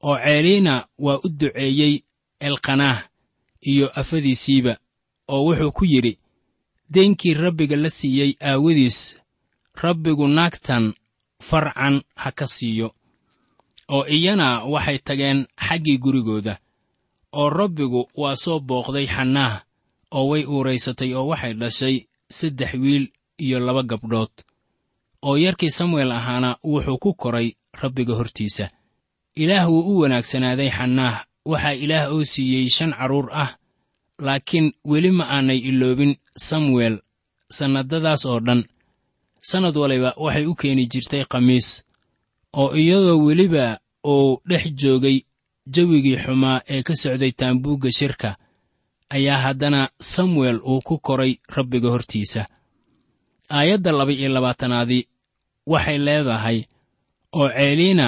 Oo 0.04 0.18
ceeliina 0.26 0.86
waa 1.06 1.20
u 1.24 1.30
duceeyey 1.40 1.94
elkanaah 2.40 3.00
iyo 3.72 3.86
afadiisiiba 4.00 4.74
oo 5.28 5.42
wuxuu 5.46 5.72
ku 5.72 5.86
yidhi 5.86 6.14
deenkii 6.94 7.34
rabbiga 7.34 7.76
la 7.76 7.90
siiyey 7.90 8.32
aawadiis 8.42 8.98
rabbigu 9.84 10.28
naagtan 10.28 10.94
farcan 11.48 11.96
ha 12.16 12.32
ka 12.32 12.48
siiyo 12.48 12.88
oo 13.96 14.06
iyana 14.18 14.48
waxay 14.74 14.98
tageen 15.08 15.40
xaggii 15.68 15.98
gurigooda 16.04 16.58
oo 17.40 17.50
rabbigu 17.50 18.02
waa 18.22 18.36
soo 18.44 18.60
booqday 18.60 19.08
xannaah 19.16 19.56
oo 20.18 20.26
way 20.32 20.44
uuraysatay 20.46 21.14
oo 21.14 21.28
waxay 21.32 21.54
dhashay 21.54 21.96
saddex 22.38 22.72
wiil 22.74 23.06
iyo 23.38 23.60
laba 23.60 23.84
gabdhood 23.84 24.34
oo 25.28 25.38
yarkii 25.38 25.70
samuel 25.70 26.12
ahaana 26.12 26.50
wuxuu 26.64 26.98
ku 26.98 27.14
koray 27.14 27.48
rabbiga 27.82 28.14
hortiisa. 28.14 28.70
Ilaah 29.36 29.70
wuu 29.70 29.84
u 29.98 30.00
wanaagsanaaday 30.02 30.70
xannaah 30.78 31.16
waxaa 31.46 31.74
ilaah 31.84 32.12
oo 32.14 32.24
siiyey 32.24 32.70
shan 32.76 32.92
carruur 32.98 33.28
ah 33.34 33.52
laakiin 34.26 34.68
weli 34.90 35.12
ma 35.18 35.24
aanay 35.36 35.58
iloobin 35.70 36.14
samuel 36.48 36.96
sannadadaas 37.58 38.26
oo 38.26 38.40
dhan. 38.40 38.62
Sannad 39.50 39.76
waliba 39.82 40.14
waxay 40.24 40.46
u 40.46 40.54
keeni 40.60 40.84
jirtay 40.92 41.24
khamiis 41.32 41.68
oo 42.62 42.76
iyadoo 42.82 43.18
weliba 43.26 43.66
uu 44.14 44.42
dhex 44.50 44.64
joogay 44.82 45.18
jawigii 45.74 46.18
xumaa 46.24 46.62
ee 46.74 46.82
ka 46.88 46.94
socday 47.02 47.32
taambuugga 47.40 47.90
shirka 47.98 48.30
ayaa 49.16 49.38
haddana 49.44 49.82
samuel 50.14 50.58
uu 50.72 50.82
ku 50.88 50.96
koray 51.00 51.34
rabbiga 51.56 51.90
hortiisa. 51.90 52.42
Aayadda 53.50 53.92
laba 53.92 54.12
iyo 54.12 54.30
labaatanaadi 54.36 55.00
waxay 55.72 55.98
leedahay 56.06 56.60
oo 57.40 57.50
ceeliina 57.50 58.08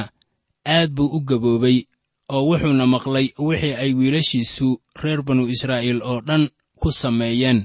aad 0.65 0.89
buu 0.95 1.07
u 1.17 1.19
gaboobay 1.29 1.77
oo 2.33 2.43
wuxuuna 2.49 2.85
maqlay 2.93 3.27
wixii 3.47 3.73
ay 3.83 3.91
wiilashiisu 3.99 4.67
reer 5.03 5.21
banu 5.27 5.43
israa'iil 5.53 6.01
oo 6.09 6.19
dhan 6.27 6.43
ku 6.81 6.91
sameeyeen 6.91 7.59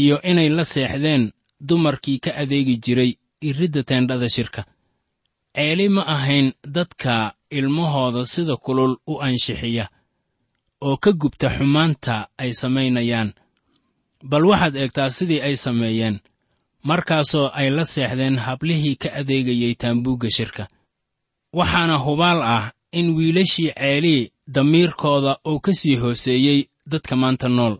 iyo 0.00 0.16
inay 0.30 0.48
la 0.48 0.64
seexdeen 0.64 1.32
dumarkii 1.68 2.18
ka 2.24 2.30
adeegi 2.42 2.76
jiray 2.84 3.12
iridda 3.48 3.82
teendhada 3.82 4.28
shirka. 4.28 4.62
Ceeli 5.54 5.88
ma 5.88 6.02
ahayn 6.14 6.52
dadka 6.64 7.34
ilmahooda 7.50 8.26
sida 8.26 8.56
kulul 8.56 8.96
u 9.06 9.14
anshixiya 9.26 9.86
oo 10.86 10.96
ka 10.96 11.10
gubta 11.12 11.48
xumaanta 11.56 12.28
ay 12.42 12.52
samaynayaan 12.60 13.30
bal 14.30 14.44
waxaad 14.50 14.74
eegtaa 14.76 15.10
sidii 15.16 15.40
ay 15.46 15.56
sameeyeen 15.56 16.16
markaasoo 16.88 17.50
ay 17.60 17.68
la 17.76 17.84
seexdeen 17.84 18.36
hablihii 18.46 18.96
ka 19.02 19.08
adeegayay 19.20 19.74
taambuugga 19.74 20.28
shirka. 20.36 20.64
Waxaana 21.58 21.96
hubaal 22.04 22.40
ah 22.42 22.72
in 22.92 23.06
wiilashii 23.16 23.70
ceelii 23.78 24.30
damiirkooda 24.54 25.32
uu 25.48 25.60
ka 25.60 25.72
sii 25.74 25.96
hooseeyey 25.96 26.60
dadka 26.86 27.16
maanta 27.16 27.48
nool. 27.48 27.74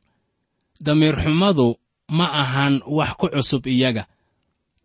Damiirxumadu 0.81 1.77
ma 2.09 2.27
ahan 2.42 2.75
wax 2.87 3.11
ku 3.18 3.27
cusub 3.29 3.66
iyaga 3.66 4.07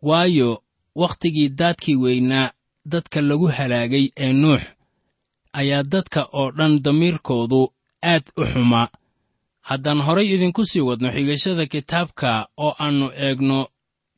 waayo 0.02 0.64
wakhtigii 0.96 1.50
daadkii 1.50 1.96
weynaa 1.96 2.52
dadka 2.86 3.22
lagu 3.22 3.48
halaagay 3.48 4.06
ee 4.18 4.34
nuux 4.34 4.62
ayaa 5.54 5.84
dadka 5.84 6.22
oo 6.34 6.52
dhan 6.52 6.74
damiirkoodu 6.84 7.62
aad 8.04 8.24
u 8.38 8.44
xumaa. 8.46 8.88
Haddaan 9.62 10.02
horay 10.02 10.28
idinku 10.34 10.66
sii 10.66 10.80
wadno 10.90 11.10
xigashada 11.16 11.66
kitaabka 11.66 12.48
oo 12.58 12.76
aannu 12.80 13.08
eegno 13.26 13.68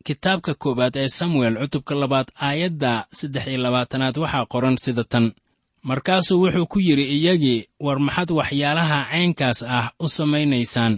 kitaabka 0.06 0.54
koowaad 0.54 0.96
ee 0.98 1.08
samuel 1.08 1.56
cutubka 1.62 1.96
labaad 1.96 2.28
aayadda 2.48 2.92
saddex 3.18 3.48
iyo 3.48 3.58
labaatanaad 3.66 4.18
waxaa 4.18 4.46
qoran 4.46 4.78
sida 4.78 5.04
tan 5.04 5.26
markaasuu 5.90 6.42
wuxuu 6.44 6.66
ku 6.72 6.80
yidhi 6.88 7.06
iyagii 7.18 7.60
war 7.86 8.00
maxad 8.08 8.30
waxyaalaha 8.40 8.98
caynkaas 9.12 9.60
ah 9.78 9.88
u 10.00 10.06
samaynaysaan? 10.18 10.94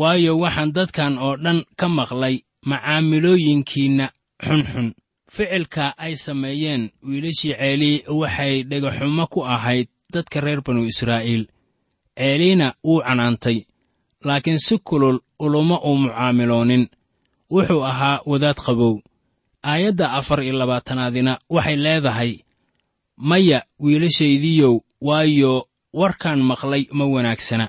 Waayo 0.00 0.32
waxaan 0.42 0.70
dadkan 0.76 1.12
oo 1.24 1.34
dhan 1.44 1.58
ka 1.80 1.86
maqlay 1.98 2.36
macaamilooyinkiinna 2.70 4.06
xunxun. 4.46 4.88
Ficilka 5.34 5.84
ay 6.04 6.14
sameeyeen 6.24 6.82
wiilashii 7.08 7.54
ceelii 7.60 7.96
waxay 8.20 8.54
dhagaxumo 8.70 9.24
ku 9.32 9.40
ahayd 9.54 9.88
dadka 10.14 10.40
reer 10.44 10.60
banu 10.66 10.82
israa'iil. 10.92 11.44
Ceeliina 12.18 12.66
wuu 12.86 13.00
canaantay 13.06 13.58
laakiin 14.26 14.58
si 14.66 14.74
kulul 14.88 15.18
uluma 15.44 15.76
uu 15.88 15.96
mucaamiloonin. 16.02 16.84
Wuxuu 17.52 17.82
ahaa 17.90 18.20
wadaad 18.30 18.56
qabow. 18.66 18.94
Aayadda 19.70 20.12
afar 20.18 20.38
iyo 20.42 20.52
labaatanaadina 20.60 21.32
waxay 21.54 21.76
leedahay 21.84 22.32
maya 23.28 23.58
wiilashaydiiyow 23.78 24.74
waayo 25.00 25.54
warkaan 26.00 26.40
maqlay 26.50 26.84
ma 26.98 27.04
wanaagsana. 27.14 27.66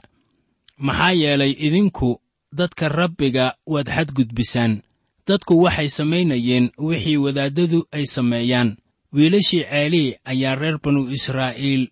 Maxaa 0.77 1.11
yeelay 1.21 1.53
idinku 1.65 2.09
dadka 2.57 2.89
rabbiga 2.89 3.45
waad 3.73 3.87
xadgudbisaan. 3.95 4.81
Dadku 5.27 5.53
waxay 5.63 5.89
samaynayeen 5.97 6.65
wixii 6.77 7.17
wadaaddadu 7.25 7.79
ay 7.91 8.05
sameeyaan. 8.15 8.69
Wiilashii 9.13 9.63
ceelii 9.69 10.15
ayaa 10.25 10.55
reer 10.55 10.77
banu 10.83 11.01
israa'iil 11.15 11.83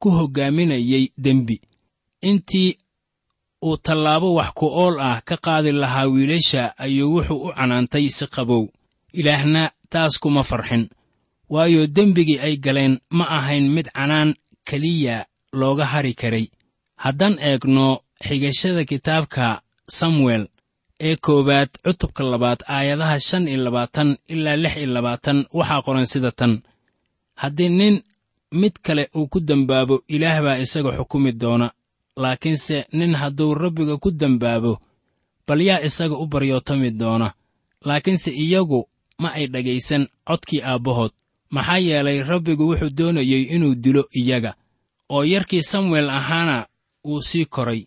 ku 0.00 0.08
hoggaaminayay 0.10 1.04
dembi. 1.24 1.56
Intii 2.20 2.76
uu 3.64 3.76
tallaabo 3.76 4.34
wax 4.34 4.50
ku 4.58 4.66
ool 4.66 5.00
ah 5.00 5.20
ka 5.24 5.36
qaadi 5.36 5.72
lahaa 5.72 6.06
wiilasha 6.06 6.62
ayuu 6.78 7.14
wuxuu 7.14 7.40
u 7.48 7.52
canaantay 7.56 8.08
si 8.16 8.26
qabow. 8.26 8.68
Ilaahna 9.12 9.70
taas 9.88 10.18
kuma 10.20 10.42
farxin 10.42 10.88
waayo 11.50 11.86
dembigii 11.86 12.38
ay 12.38 12.56
galeen 12.56 12.98
ma 13.10 13.24
ahayn 13.38 13.66
mid 13.74 13.86
canaan 13.96 14.34
keliya 14.68 15.26
looga 15.52 15.84
hari 15.92 16.14
karay. 16.14 16.46
Haddaan 16.96 17.36
eegno 17.48 18.00
xigashada 18.26 18.84
kitaabka 18.84 19.46
samuel 19.98 20.44
ee 21.00 21.16
koowaad 21.16 21.68
cutubka 21.84 22.22
labaad 22.24 22.60
aayadaha 22.68 23.20
shan 23.20 23.48
iyo 23.48 23.58
labaatan 23.64 24.16
ilaa 24.32 24.56
lix 24.62 24.74
iyo 24.76 24.86
labaatan 24.96 25.38
waxaa 25.58 25.82
qoran 25.86 26.06
sida 26.12 26.30
tan. 26.32 26.62
Haddii 27.34 27.68
nin 27.68 27.94
mid 28.60 28.72
kale 28.82 29.08
uu 29.16 29.26
ku 29.28 29.40
dembaabo 29.40 29.96
ilaah 30.08 30.42
baa 30.44 30.58
isaga 30.64 30.90
xukumi 30.98 31.32
doona. 31.32 31.70
Laakiinse 32.22 32.76
nin 32.92 33.14
hadduu 33.14 33.54
rabbiga 33.54 33.96
ku 33.96 34.10
dembaabo 34.10 34.72
bal 35.46 35.60
yaa 35.68 35.80
isaga 35.88 36.16
u 36.16 36.26
baryootami 36.26 36.90
doona. 36.90 37.28
Laakiinse 37.84 38.30
iyagu 38.44 38.88
ma 39.18 39.28
ay 39.38 39.46
dhegaysan 39.52 40.08
codkii 40.28 40.62
aabbahood 40.62 41.12
maxaa 41.50 41.78
yeelay 41.78 42.22
rabbigu 42.22 42.64
wuxuu 42.68 42.90
doonayey 42.98 43.42
inuu 43.54 43.74
dilo 43.74 44.04
iyaga 44.20 44.54
oo 45.14 45.24
yarkii 45.24 45.62
samuel 45.62 46.10
ahaana 46.10 46.66
wuu 47.04 47.22
sii 47.22 47.44
koray 47.44 47.82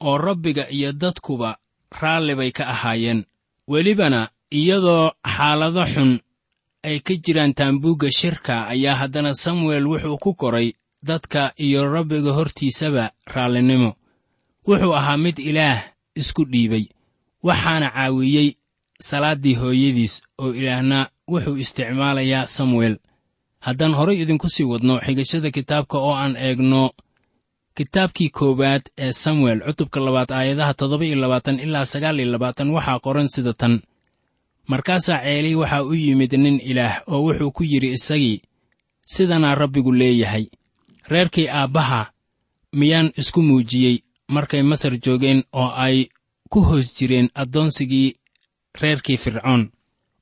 oo 0.00 0.18
rabbiga 0.18 0.70
iyo 0.70 0.92
dadkuba 0.92 1.58
raalli 2.00 2.34
bay 2.34 2.50
ka 2.50 2.66
ahaayeen. 2.68 3.24
Welibana 3.68 4.28
iyadoo 4.50 5.10
xaalado 5.36 5.84
xun 5.94 6.20
ay 6.82 6.98
ka 7.00 7.14
jiraan 7.24 7.54
taambuugga 7.54 8.08
shirka 8.18 8.66
ayaa 8.68 8.94
haddana 9.00 9.34
samuel 9.34 9.86
wuxuu 9.86 10.18
ku 10.18 10.34
koray 10.34 10.72
dadka 11.02 11.52
iyo 11.56 11.80
rabbiga 11.94 12.32
hortiisaba 12.32 13.10
raallinimo. 13.26 13.90
Wuxuu 14.66 14.94
ahaa 14.94 15.16
mid 15.16 15.38
ilaah 15.38 15.82
isku 16.14 16.44
dhiibay 16.44 16.84
waxaana 17.42 17.88
caawiyey 17.90 18.48
salaaddii 19.00 19.54
hooyadiis 19.54 20.22
oo 20.38 20.52
ilaahna 20.54 21.08
wuxuu 21.30 21.56
isticmaalayaa 21.62 22.46
samuel. 22.46 22.94
Haddaan 23.66 23.94
horay 23.98 24.16
idinku 24.22 24.48
sii 24.54 24.64
wadno 24.72 24.94
xigashada 25.06 25.50
kitaabka 25.50 25.96
oo 25.98 26.14
aan 26.22 26.36
eegno 26.36 26.90
kitaabkii 27.76 28.30
koowaad 28.38 28.82
ee 28.98 29.12
samuel 29.12 29.58
cutubka 29.66 30.00
labaad 30.00 30.30
aayadaha 30.32 30.74
toddoba 30.74 31.04
iyo 31.06 31.16
labaatan 31.22 31.60
ilaa 31.60 31.84
sagaal 31.92 32.18
iyo 32.20 32.30
labaatan 32.32 32.70
waxaa 32.76 32.98
qoran 33.04 33.28
sida 33.34 33.52
tan. 33.60 33.74
Markaasaa 34.70 35.20
ceelii 35.24 35.54
waxaa 35.54 35.82
u 35.82 35.92
yimid 35.94 36.32
nin 36.44 36.60
ilaah 36.70 36.94
oo 37.06 37.20
wuxuu 37.26 37.50
ku 37.56 37.62
yidhi 37.64 37.90
isagii 37.98 38.42
sidanaa 39.06 39.54
rabbigu 39.54 39.92
leeyahay. 39.92 40.44
Reerkii 41.08 41.48
aabbaha 41.48 42.00
miyaan 42.72 43.12
isku 43.20 43.42
muujiyey? 43.42 43.96
Markay 44.28 44.62
masar 44.62 44.92
joogeen 45.04 45.42
oo 45.52 45.70
ay 45.86 46.06
ku 46.50 46.60
hoos 46.60 46.86
jireen 46.98 47.28
addoonsigii 47.34 48.14
reerkii 48.80 49.16
fircoon 49.16 49.70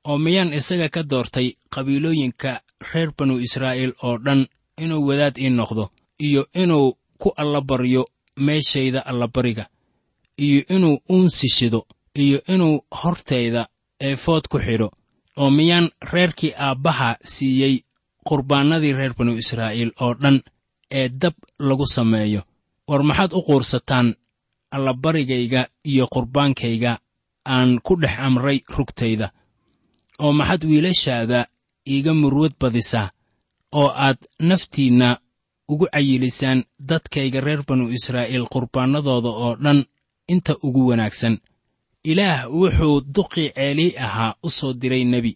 oo 0.08 0.16
miyaan 0.24 0.52
isaga 0.58 0.88
ka 0.94 1.02
doortay 1.10 1.48
qabiilooyinka 1.74 2.50
reer 2.90 3.10
banu 3.18 3.34
israa'iil 3.46 3.92
oo 4.06 4.16
dhan 4.24 4.40
inuu 4.82 5.02
wadaad 5.08 5.36
ii 5.44 5.50
noqdo 5.58 5.84
iyo 6.26 6.42
inuu 6.62 6.88
ku 7.20 7.28
allabaryo 7.42 8.02
meeshayda 8.46 9.00
allabariga 9.10 9.64
iyo 10.46 10.60
inuu 10.76 10.96
uunsi 11.14 11.48
shido 11.56 11.80
iyo 12.24 12.38
inuu 12.54 12.76
hortayda 13.00 13.62
eefood 14.08 14.44
ku 14.52 14.58
xidho 14.66 14.88
oo 15.40 15.50
miyaan 15.58 15.86
reerkii 16.12 16.52
aabbaha 16.66 17.08
siiyey 17.32 17.74
qurbaannadii 18.28 18.92
reer 18.98 19.12
banu 19.18 19.32
israa'iil 19.42 19.90
oo 20.04 20.12
dhan 20.22 20.36
ee 20.98 21.08
dab 21.22 21.34
lagu 21.68 21.86
sameeyo. 21.96 22.42
War 22.88 23.02
maxaad 23.08 23.32
u 23.38 23.40
quursataan 23.46 24.14
allabarigayga 24.76 25.62
iyo 25.90 26.06
qurbaankayga 26.14 26.92
aan 27.54 27.80
ku 27.86 27.96
dhex 28.02 28.14
amray 28.26 28.58
rugtayda 28.76 29.32
oo 30.18 30.32
maxaad 30.32 30.62
wiilashaada 30.70 31.46
iiga 31.92 32.14
murwad 32.14 32.52
badisaa 32.60 33.10
oo 33.72 33.88
aad 34.06 34.18
naftiinna 34.48 35.08
ugu 35.68 35.86
cayilisaan 35.92 36.64
dadkayga 36.88 37.40
reer 37.40 37.62
banu 37.68 37.84
israa'iil 37.96 38.46
qurbaannadooda 38.52 39.28
oo 39.44 39.54
dhan 39.64 39.84
inta 40.28 40.52
ugu 40.62 40.86
wanaagsan. 40.88 41.38
Ilaah 42.10 42.40
wuxuu 42.60 43.00
duqii 43.14 43.50
ceelii 43.54 43.96
ahaa 44.06 44.34
u 44.42 44.50
soo 44.50 44.72
diray 44.80 45.04
nebi 45.04 45.32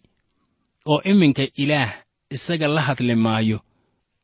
oo 0.91 1.01
iminka 1.11 1.43
ilaah 1.63 1.91
isaga 2.35 2.67
la 2.67 2.81
hadli 2.81 3.15
maayo. 3.15 3.59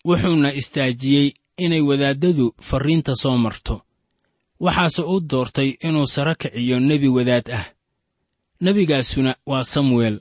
Wuxuuna 0.07 0.53
istaajiyey 0.53 1.31
inay 1.57 1.81
wadaaddadu 1.81 2.55
farriinta 2.67 3.15
soo 3.21 3.37
marto. 3.37 3.81
Waxaase 4.59 5.01
u 5.01 5.19
doortay 5.29 5.69
inuu 5.87 6.07
saro 6.07 6.35
kiciyo 6.35 6.79
nebi 6.79 7.07
wadaad 7.07 7.47
ah. 7.51 7.65
Nebigaasuna 8.61 9.35
waa 9.45 9.63
samuel 9.63 10.19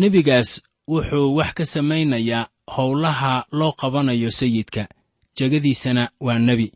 nebigaas 0.00 0.62
wuxuu 0.88 1.34
wax 1.38 1.50
ka 1.54 1.64
samaynayaa 1.64 2.48
howlaha 2.76 3.44
loo 3.52 3.72
qabanayo 3.72 4.30
sayidka. 4.30 4.88
Jegadiisana 5.36 6.08
waa 6.20 6.38
nebi. 6.38 6.72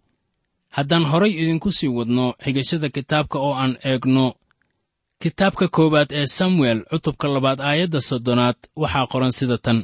Haddaan 0.76 1.04
horay 1.10 1.30
idinku 1.42 1.72
sii 1.72 1.88
wadno 1.88 2.34
xigashada 2.44 2.88
kitaabka 2.88 3.38
oo 3.38 3.54
aan 3.54 3.76
eegno 3.84 4.34
kitaabka 5.22 5.68
koowaad 5.68 6.10
ee 6.12 6.26
samuel 6.26 6.78
cutubka 6.90 7.28
labaad 7.28 7.60
aayadda 7.60 8.00
soddonaad 8.00 8.56
waxaa 8.76 9.06
qoran 9.12 9.32
sida 9.38 9.58
tan. 9.58 9.78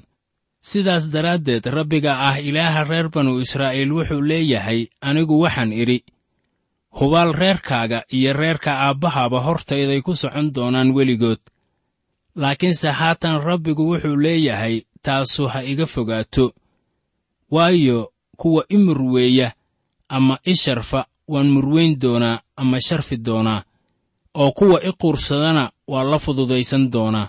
Sidaas 0.71 1.05
daraaddeed 1.13 1.65
rabbiga 1.67 2.13
ah 2.29 2.39
ilaaha 2.49 2.85
reer 2.91 3.09
banu 3.15 3.41
israa'iil 3.45 3.93
wuxuu 3.97 4.23
leeyahay 4.31 4.81
anigu 5.09 5.41
waxaan 5.45 5.73
idhi 5.73 5.99
hubaal 6.99 7.33
reerkaaga 7.33 7.99
iyo 8.17 8.33
reerka 8.33 8.73
aabbahaba 8.87 9.39
hortayday 9.47 10.01
ku 10.07 10.13
socon 10.15 10.53
doonaan 10.55 10.91
weligood 10.97 11.41
laakiinse 12.37 12.89
haatan 12.91 13.41
rabbigu 13.49 13.83
wuxuu 13.91 14.17
leeyahay 14.17 14.81
taasu 15.03 15.47
ha 15.53 15.63
iga 15.65 15.87
fogaato. 15.87 16.53
Waayo 17.51 18.13
kuwa 18.37 18.65
i 18.69 18.77
murweeya 18.77 19.53
ama 20.09 20.39
i 20.45 20.55
sharfa 20.55 21.07
waan 21.29 21.49
murweyn 21.51 21.99
doonaa 21.99 22.41
ama 22.57 22.81
sharfi 22.81 23.17
doonaa. 23.17 23.63
Oo 24.35 24.51
kuwa 24.53 24.83
i 24.85 24.93
quursadana 24.93 25.71
waa 25.89 26.05
la 26.05 26.19
fududaysan 26.19 26.91
doonaa. 26.91 27.29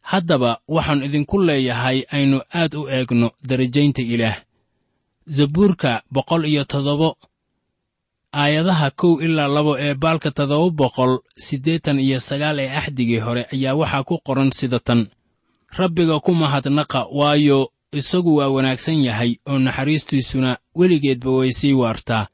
Haddaba 0.00 0.58
waxaan 0.68 1.02
idinku 1.02 1.38
leeyahay 1.42 2.02
aynu 2.10 2.40
aad 2.54 2.74
u 2.74 2.88
eegno 2.88 3.30
darajaynta 3.48 4.02
ilaah. 4.02 4.36
Zabuurka 5.26 6.02
boqol 6.10 6.44
iyo 6.46 6.64
toddobo 6.64 7.16
aayadaha 8.32 8.90
kow 8.90 9.20
ilaa 9.22 9.48
labo 9.48 9.78
ee 9.78 9.94
baalka 9.94 10.30
toddoba 10.30 10.70
boqol 10.80 11.12
siddeetan 11.46 11.98
iyo 12.00 12.20
sagaal 12.20 12.58
ee 12.58 12.70
axdigii 12.80 13.18
hore 13.26 13.42
ayaa 13.52 13.74
waxaa 13.80 14.04
ku 14.08 14.18
qoran 14.26 14.50
sida 14.52 14.78
tan. 14.80 15.06
Rabbiga 15.78 16.20
ku 16.20 16.32
mahadnaqa 16.34 17.06
waayo 17.18 17.70
isagu 17.92 18.36
waa 18.36 18.48
wanaagsan 18.48 19.04
yahay 19.04 19.36
oo 19.48 19.58
naxariistiisuna 19.58 20.50
weligeedba 20.78 21.30
way 21.30 21.50
sii 21.52 21.72
waartaa. 21.72 22.26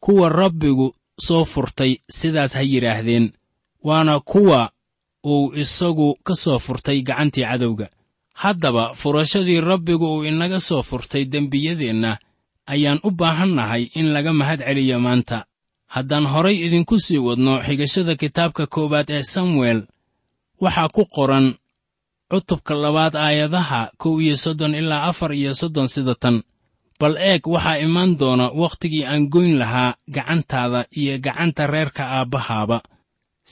Kuwa 0.00 0.28
rabbigu 0.28 0.94
soo 1.26 1.44
furtay 1.44 1.96
sidaas 2.10 2.54
ha 2.54 2.62
yidhaahdeen 2.62 3.32
waana 3.84 4.20
kuwa 4.20 4.70
uu 5.26 5.52
isagu 5.56 6.14
ka 6.24 6.34
soo 6.34 6.58
furtay 6.58 7.02
gacantii 7.02 7.44
cadowga. 7.44 7.88
Haddaba 8.34 8.94
furashadii 8.94 9.60
rabbigu 9.60 10.06
uu 10.16 10.24
inaga 10.24 10.60
soo 10.60 10.82
furtay 10.82 11.24
dembiyadeenna 11.24 12.18
ayaan 12.72 13.00
u 13.06 13.10
baahannahay 13.10 13.82
in 13.98 14.06
laga 14.14 14.32
mahad 14.32 14.60
celiyo 14.66 14.98
maanta. 15.06 15.38
Haddaan 15.94 16.26
horay 16.32 16.56
idinku 16.66 16.96
sii 17.04 17.18
wadno 17.26 17.52
xigashada 17.66 18.14
kitaabka 18.22 18.64
koowaad 18.74 19.08
ee 19.16 19.22
samuel 19.22 19.80
waxaa 20.62 20.88
ku 20.96 21.02
qoran 21.14 21.46
cutubka 22.30 22.74
labaad 22.74 23.14
aayadaha 23.26 23.80
kow 24.02 24.14
iyo 24.24 24.36
soddon 24.44 24.74
ilaa 24.74 25.02
afar 25.10 25.32
iyo 25.40 25.52
soddon 25.60 25.88
sida 25.94 26.14
tan. 26.22 26.36
Bal 27.00 27.14
eeg 27.30 27.42
waxaa 27.54 27.78
imaan 27.86 28.12
doona 28.20 28.46
wakhtigii 28.60 29.04
aan 29.10 29.28
goyn 29.32 29.54
lahaa 29.62 29.94
gacantaada 30.14 30.80
iyo 31.00 31.14
gacanta 31.24 31.66
reerka 31.66 32.02
aabbahaaba. 32.16 32.78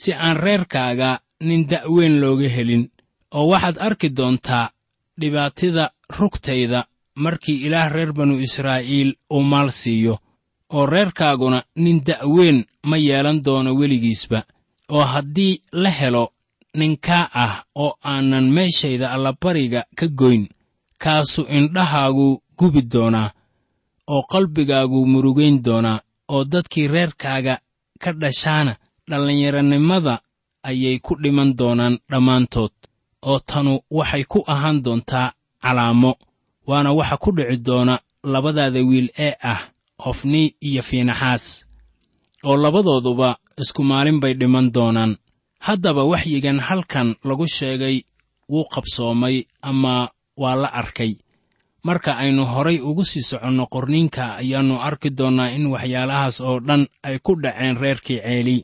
Si 0.01 0.11
aan 0.15 0.37
reerkaaga 0.45 1.11
nin 1.49 1.63
da'weyn 1.71 2.15
looga 2.23 2.49
helin 2.57 2.85
oo 3.37 3.47
waxaad 3.53 3.77
arki 3.87 4.09
doontaa 4.19 4.67
dhibaatida 5.21 5.85
rugtayda 6.19 6.81
markii 7.15 7.63
ilaah 7.67 7.89
reer 7.93 8.13
banu 8.13 8.35
israa'iil 8.41 9.11
uu 9.35 9.43
maal 9.43 9.71
siiyo 9.71 10.19
oo 10.77 10.87
reerkaaguna 10.87 11.63
nin 11.77 12.01
da'weyn 12.07 12.65
ma 12.89 12.97
yeelan 12.97 13.43
doono 13.45 13.71
weligiisba 13.79 14.43
oo 14.95 15.05
haddii 15.13 15.63
la 15.73 15.91
helo 15.91 16.33
ninkaa 16.79 17.29
ah 17.45 17.55
oo 17.75 17.93
aanan 18.05 18.47
meeshayda 18.57 19.11
allabariga 19.15 19.85
ka 19.99 20.07
goyn 20.09 20.49
kaasu 21.03 21.43
indhahaagu 21.59 22.43
gubi 22.59 22.83
doonaa 22.93 23.31
oo 24.15 24.23
qalbigaagu 24.33 25.07
murugayn 25.13 25.63
doonaa 25.67 25.99
oo 26.29 26.45
dadkii 26.45 26.89
reerkaaga 26.89 27.55
ka 28.03 28.13
dhashaana 28.13 28.77
dhallinyaranimada 29.11 30.15
ayay 30.69 30.99
ku 30.99 31.15
dhiman 31.23 31.51
doonaan 31.59 31.99
dhammaantood 32.11 32.73
oo 33.31 33.39
tanu 33.39 33.73
waxay 33.91 34.25
ku 34.25 34.39
ahaan 34.53 34.83
doontaa 34.85 35.33
calaamo 35.63 36.13
waana 36.73 36.91
waxa 36.99 37.17
ku 37.23 37.31
dhici 37.37 37.57
doona 37.67 37.95
labadaada 38.33 38.81
wiil 38.91 39.09
ee 39.27 39.35
ah 39.53 39.61
hofni 40.05 40.43
iyo 40.69 40.83
fiinaxaas 40.89 41.45
oo 42.49 42.57
labadooduba 42.65 43.29
isku 43.63 43.83
maalin 43.91 44.19
bay 44.23 44.35
dhiman 44.41 44.67
doonaan. 44.77 45.13
Haddaba 45.67 46.03
waxyigan 46.13 46.59
halkan 46.69 47.09
lagu 47.29 47.47
sheegay 47.57 47.97
wuu 48.53 48.65
qabsoomay 48.75 49.37
ama 49.71 49.95
waa 50.43 50.57
la 50.63 50.69
arkay. 50.81 51.13
Marka 51.87 52.11
aynu 52.23 52.43
horay 52.53 52.79
ugu 52.89 53.05
sii 53.11 53.23
soconno 53.31 53.65
qorniinka 53.75 54.25
ayaannu 54.43 54.77
arki 54.89 55.11
doonnaa 55.19 55.51
in 55.57 55.65
waxyaalahaas 55.75 56.37
oo 56.49 56.59
dhan 56.69 56.83
ay 57.07 57.17
ku 57.27 57.33
dhaceen 57.43 57.77
reerkii 57.83 58.21
ceeli 58.27 58.57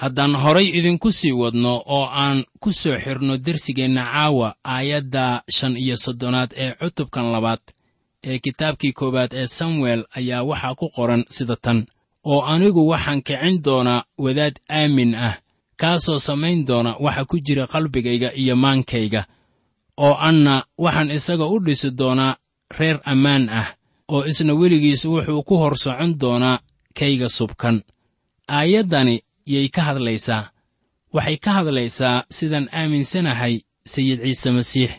haddaan 0.00 0.34
horay 0.42 0.68
idinku 0.78 1.08
sii 1.18 1.32
wadno 1.42 1.72
oo 1.96 2.06
aan 2.22 2.38
ku 2.62 2.70
soo 2.80 2.96
xidhno 3.04 3.34
dersigeenna 3.46 4.02
caawa 4.12 4.48
aayadda 4.74 5.24
shan 5.56 5.74
iyo 5.82 5.96
soddonaad 6.04 6.50
ee 6.62 6.72
cutubkan 6.80 7.26
labaad 7.34 7.62
ee 8.28 8.38
kitaabkii 8.44 8.92
koowaad 8.98 9.32
ee 9.40 9.46
samuel 9.58 10.00
ayaa 10.18 10.42
waxaa 10.50 10.74
ku 10.80 10.86
qoran 10.96 11.22
sida 11.36 11.56
tan 11.64 11.78
oo 12.30 12.40
anigu 12.52 12.82
waxaan 12.92 13.20
kicin 13.26 13.56
doonaa 13.66 14.04
wadaad 14.24 14.56
aamin 14.78 15.12
ah 15.14 15.34
kaasoo 15.80 16.18
samayn 16.28 16.58
doona 16.68 16.90
waxa 17.04 17.24
ku 17.30 17.36
jira 17.46 17.64
qalbigayga 17.72 18.28
iyo 18.42 18.54
maankayga 18.64 19.22
oo 20.04 20.14
anna 20.28 20.54
waxaan 20.84 21.10
isaga 21.16 21.46
u 21.46 21.56
dhisi 21.64 21.90
doonaa 22.00 22.36
reer 22.78 22.98
ammaan 23.12 23.44
ah 23.60 23.68
oo 24.12 24.22
isna 24.30 24.52
weligiis 24.60 25.02
wuxuu 25.12 25.42
ku 25.48 25.54
hor 25.60 25.74
socon 25.84 26.12
doonaa 26.22 26.58
kayga 26.98 27.28
subkan. 27.28 27.76
Aayaddani 28.48 29.16
yay 29.46 29.68
ka 29.68 29.82
hadlaysaa. 29.82 30.50
Waxay 31.14 31.36
ka 31.44 31.50
hadlaysaa 31.56 32.24
sidaan 32.36 32.68
aaminsanahay 32.72 33.54
sayid 33.92 34.20
ciise 34.24 34.50
masiix. 34.50 34.90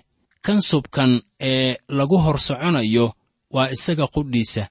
Kan 0.45 0.61
subkan 0.61 1.21
ee 1.41 1.75
lagu 1.89 2.17
hor 2.17 2.37
soconayo 2.39 3.13
waa 3.55 3.69
isaga 3.75 4.07
qudhiisa. 4.13 4.63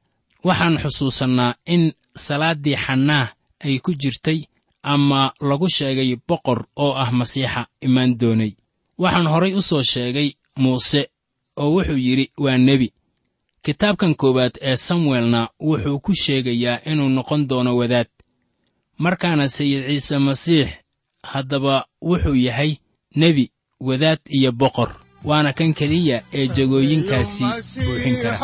Waxaan 0.45 0.79
xusuusannaa 0.83 1.55
in 1.67 1.93
salaaddii 2.17 2.77
xannaah 2.87 3.29
ay 3.65 3.79
ku 3.85 3.93
jirtay 3.95 4.41
ama 4.83 5.33
lagu 5.41 5.69
sheegay 5.69 6.17
boqor 6.29 6.59
oo 6.77 6.93
ah 7.03 7.11
masiixa 7.19 7.67
imaan 7.87 8.19
doonay. 8.21 8.53
Waxaan 8.99 9.27
horay 9.33 9.53
u 9.55 9.63
soo 9.63 9.83
sheegay 9.93 10.29
muuse 10.63 11.03
oo 11.57 11.71
wuxuu 11.75 11.97
yidhi 12.07 12.27
waa 12.45 12.59
nebi. 12.59 12.89
Kitaabkan 13.63 14.15
koowaad 14.21 14.55
ee 14.61 14.77
samuelna 14.77 15.49
wuxuu 15.61 16.01
ku 16.01 16.13
sheegayaa 16.23 16.81
inuu 16.91 17.09
noqon 17.09 17.49
doono 17.49 17.77
wadaad 17.77 18.07
markaana 18.99 19.49
sayid 19.49 19.83
ciise 19.89 20.17
masiix 20.27 20.69
haddaba 21.33 21.75
wuxuu 22.09 22.35
yahay 22.47 22.73
nebi 23.21 23.45
wadaad 23.81 24.21
iyo 24.37 24.51
boqor 24.61 24.91
waana 25.29 25.53
kan 25.59 25.75
keliya 25.79 26.19
ee 26.39 26.47
jagooyinkaasi 26.57 27.45
buuxin 27.87 28.17
kara. 28.23 28.39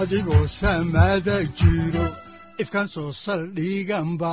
Adigoo 0.00 0.46
samada 0.48 1.36
jiro 1.58 2.06
ifkan 2.62 2.88
soo 2.94 3.12
saldhiganba 3.12 4.32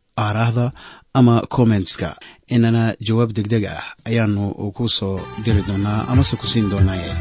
aaraahda 0.25 0.65
ama 1.19 1.35
kommentska 1.55 2.09
inana 2.55 2.83
jawaab 3.07 3.29
degdeg 3.37 3.63
ah 3.75 3.83
ayaanu 4.09 4.43
ku 4.75 4.83
soo 4.97 5.17
diri 5.43 5.61
doonaa 5.67 5.99
amase 6.11 6.35
ku 6.41 6.45
siin 6.51 6.67
doonaaye. 6.71 7.11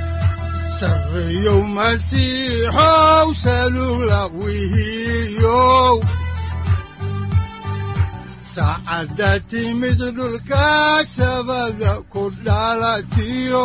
Saacadda 8.55 9.31
timid 9.51 10.01
dhulka 10.17 10.67
sabada 11.17 11.93
ku 12.13 12.23
dhalatiyo 12.45 13.65